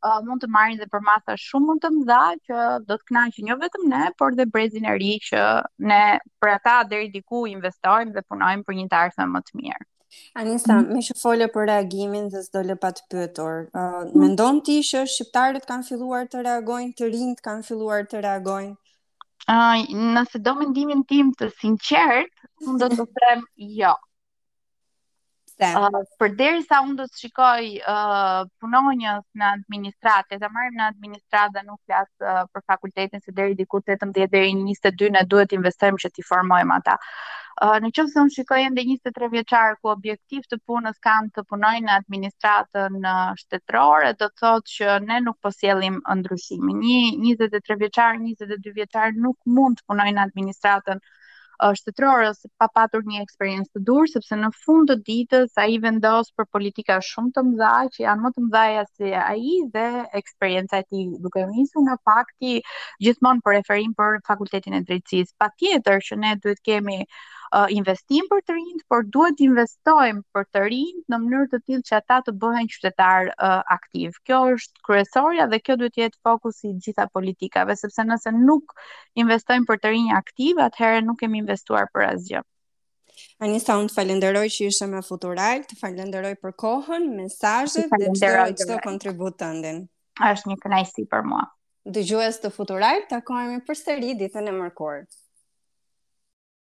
Uh, 0.00 0.22
mund 0.24 0.40
të 0.40 0.48
marrin 0.48 0.78
dhe 0.80 0.86
për 0.88 1.02
masa 1.04 1.34
shumë 1.36 1.66
mund 1.68 1.82
të 1.84 1.88
më 1.92 2.04
dha 2.08 2.22
që 2.48 2.60
do 2.88 2.96
të 2.96 3.06
knaj 3.10 3.24
që 3.34 3.42
një 3.44 3.50
jo 3.52 3.56
vetëm 3.60 3.82
ne, 3.90 4.04
por 4.16 4.32
dhe 4.38 4.46
brezin 4.48 4.86
e 4.88 4.94
ri 4.96 5.10
që 5.26 5.42
ne 5.90 5.98
për 6.40 6.52
ata 6.54 6.78
deri 6.88 7.10
diku 7.12 7.42
investojmë 7.50 8.14
dhe 8.16 8.22
punojmë 8.32 8.64
për 8.64 8.78
një 8.78 8.86
të 8.88 8.96
arsën 8.96 9.28
më 9.34 9.42
të 9.44 9.60
mirë. 9.60 9.84
Anisa, 10.40 10.72
mm 10.72 10.78
-hmm. 10.78 10.94
me 10.96 11.04
shë 11.04 11.16
folë 11.22 11.50
për 11.52 11.68
reagimin 11.72 12.32
dhe 12.32 12.40
s'do 12.46 12.64
lë 12.70 12.76
të 12.80 13.04
pëtor. 13.12 13.56
Uh, 13.76 14.08
mm 14.16 14.32
-hmm. 14.32 14.62
ti 14.64 14.80
që 14.88 15.04
shqiptarët 15.04 15.68
kanë 15.70 15.88
filluar 15.88 16.24
të 16.26 16.44
reagojnë, 16.48 16.92
të 16.96 17.04
rinjët 17.12 17.40
kanë 17.42 17.62
filluar 17.68 18.00
të 18.08 18.20
reagojnë? 18.24 18.79
Uh, 19.48 19.82
nëse 19.88 20.38
do 20.44 20.52
mendimin 20.58 21.00
tim 21.08 21.30
të 21.38 21.48
sinqert, 21.58 22.30
unë 22.68 22.78
do 22.82 22.88
të 22.92 23.06
them 23.22 23.44
jo. 23.80 23.92
Uh, 25.60 25.98
për 26.20 26.30
deri 26.38 26.60
sa 26.64 26.78
unë 26.84 26.94
do 26.98 27.04
të 27.10 27.20
shikoj 27.20 27.64
uh, 27.84 28.44
punonjës 28.64 29.24
në 29.36 29.48
administratë, 29.58 30.38
të 30.40 30.48
marim 30.54 30.78
në 30.80 30.86
administratë 30.92 31.52
dhe 31.58 31.64
nuk 31.66 31.80
flasë 31.88 32.24
uh, 32.30 32.46
për 32.54 32.64
fakultetin 32.72 33.20
se 33.24 33.34
deri 33.36 33.56
diku 33.58 33.82
18 33.84 34.12
deri 34.16 34.54
22 34.56 35.10
në 35.18 35.26
duhet 35.28 35.52
investojmë 35.58 36.00
që 36.04 36.12
t'i 36.16 36.24
formojmë 36.30 36.78
ata 36.78 36.96
në 37.60 37.88
qëfë 37.94 38.08
se 38.12 38.20
unë 38.24 38.32
shikoj 38.34 38.58
ende 38.64 38.80
23 38.88 39.28
vjeqarë 39.34 39.76
ku 39.82 39.90
objektiv 39.92 40.42
të 40.48 40.58
punës 40.64 40.96
kanë 41.04 41.28
të 41.36 41.44
punojnë 41.50 41.86
në 41.90 41.96
administratën 42.00 42.94
shtetërore, 43.42 44.14
do 44.16 44.28
të 44.32 44.36
thotë 44.40 44.68
që 44.76 44.96
ne 45.04 45.18
nuk 45.26 45.36
posjelim 45.44 46.00
ndryshimi. 46.08 46.72
Një 47.26 47.36
23 47.42 47.78
vjeqarë, 47.84 48.18
22 48.40 48.74
vjeqarë 48.80 49.20
nuk 49.26 49.36
mund 49.44 49.76
të 49.82 49.90
punojnë 49.92 50.16
në 50.16 50.22
administratën 50.28 51.02
shtetërore 51.76 52.30
ose 52.30 52.48
pa 52.56 52.70
patur 52.72 53.02
një 53.04 53.20
eksperiencë 53.20 53.74
të 53.76 53.80
dur, 53.84 54.06
sepse 54.08 54.36
në 54.40 54.48
fund 54.62 54.88
të 54.88 54.94
ditës 55.04 55.52
ai 55.60 55.74
vendos 55.84 56.30
për 56.32 56.46
politika 56.56 56.96
shumë 57.04 57.34
të 57.36 57.42
mëdha 57.50 57.72
që 57.92 58.00
janë 58.06 58.24
më 58.24 58.30
të 58.38 58.44
mëdha 58.46 58.86
se 58.94 59.12
ai 59.20 59.58
dhe 59.74 59.84
eksperjenca 60.22 60.80
e 60.80 60.86
tij, 60.88 61.02
duke 61.20 61.44
nisur 61.52 61.84
nga 61.84 61.98
fakti 62.08 62.54
gjithmonë 63.04 63.44
për 63.44 63.50
po 63.50 63.52
referim 63.58 63.92
për 64.00 64.16
fakultetin 64.30 64.78
e 64.80 64.80
drejtësisë. 64.88 65.36
Patjetër 65.44 66.00
që 66.08 66.18
ne 66.24 66.32
duhet 66.40 66.64
kemi 66.64 66.98
uh, 67.04 67.10
uh, 67.52 67.66
investim 67.70 68.28
për 68.30 68.40
të 68.46 68.54
rinjt, 68.56 68.82
por 68.90 69.04
duhet 69.14 69.36
të 69.38 69.44
investojmë 69.48 70.22
për 70.34 70.44
të 70.54 70.62
rinjt 70.72 71.14
në 71.14 71.18
mënyrë 71.22 71.48
të 71.54 71.60
tillë 71.66 71.86
që 71.88 71.96
ata 71.98 72.18
të 72.26 72.34
bëhen 72.44 72.68
qytetar 72.70 73.30
uh, 73.32 73.58
aktiv. 73.76 74.14
Kjo 74.28 74.40
është 74.58 74.84
kryesorja 74.86 75.46
dhe 75.52 75.60
kjo 75.64 75.76
duhet 75.80 75.94
të 75.96 76.04
jetë 76.04 76.20
fokusi 76.28 76.70
i 76.72 76.76
gjitha 76.86 77.08
politikave, 77.14 77.76
sepse 77.82 78.06
nëse 78.10 78.32
nuk 78.38 78.74
investojmë 79.24 79.68
për 79.72 79.82
të 79.84 79.94
rinjt 79.94 80.16
aktiv, 80.20 80.62
atëherë 80.68 81.04
nuk 81.08 81.20
kemi 81.24 81.42
investuar 81.42 81.90
për 81.94 82.08
asgjë. 82.14 82.44
Anisa, 83.44 83.74
unë 83.80 83.90
të 83.90 83.96
falenderoj 83.98 84.46
që 84.58 84.66
ishe 84.72 84.86
me 84.88 85.02
futural, 85.04 85.64
të 85.68 85.76
falenderoj 85.80 86.34
për 86.40 86.54
kohën, 86.62 87.08
mesajët 87.18 87.90
dhe 87.90 88.04
të 88.06 88.12
dëroj 88.22 88.50
qëto 88.60 88.78
kontribut 88.86 89.36
të 89.42 89.50
ndin. 89.58 89.82
është 90.26 90.48
një 90.50 90.56
kënajsi 90.62 91.04
për 91.12 91.22
mua. 91.30 91.42
Dëgjues 91.96 92.38
të 92.42 92.50
futural, 92.52 93.02
takojmë 93.08 93.60
për 93.68 93.78
sëri 93.84 94.14
ditën 94.22 94.48
e 94.52 94.56
mërkurë. 94.62 95.29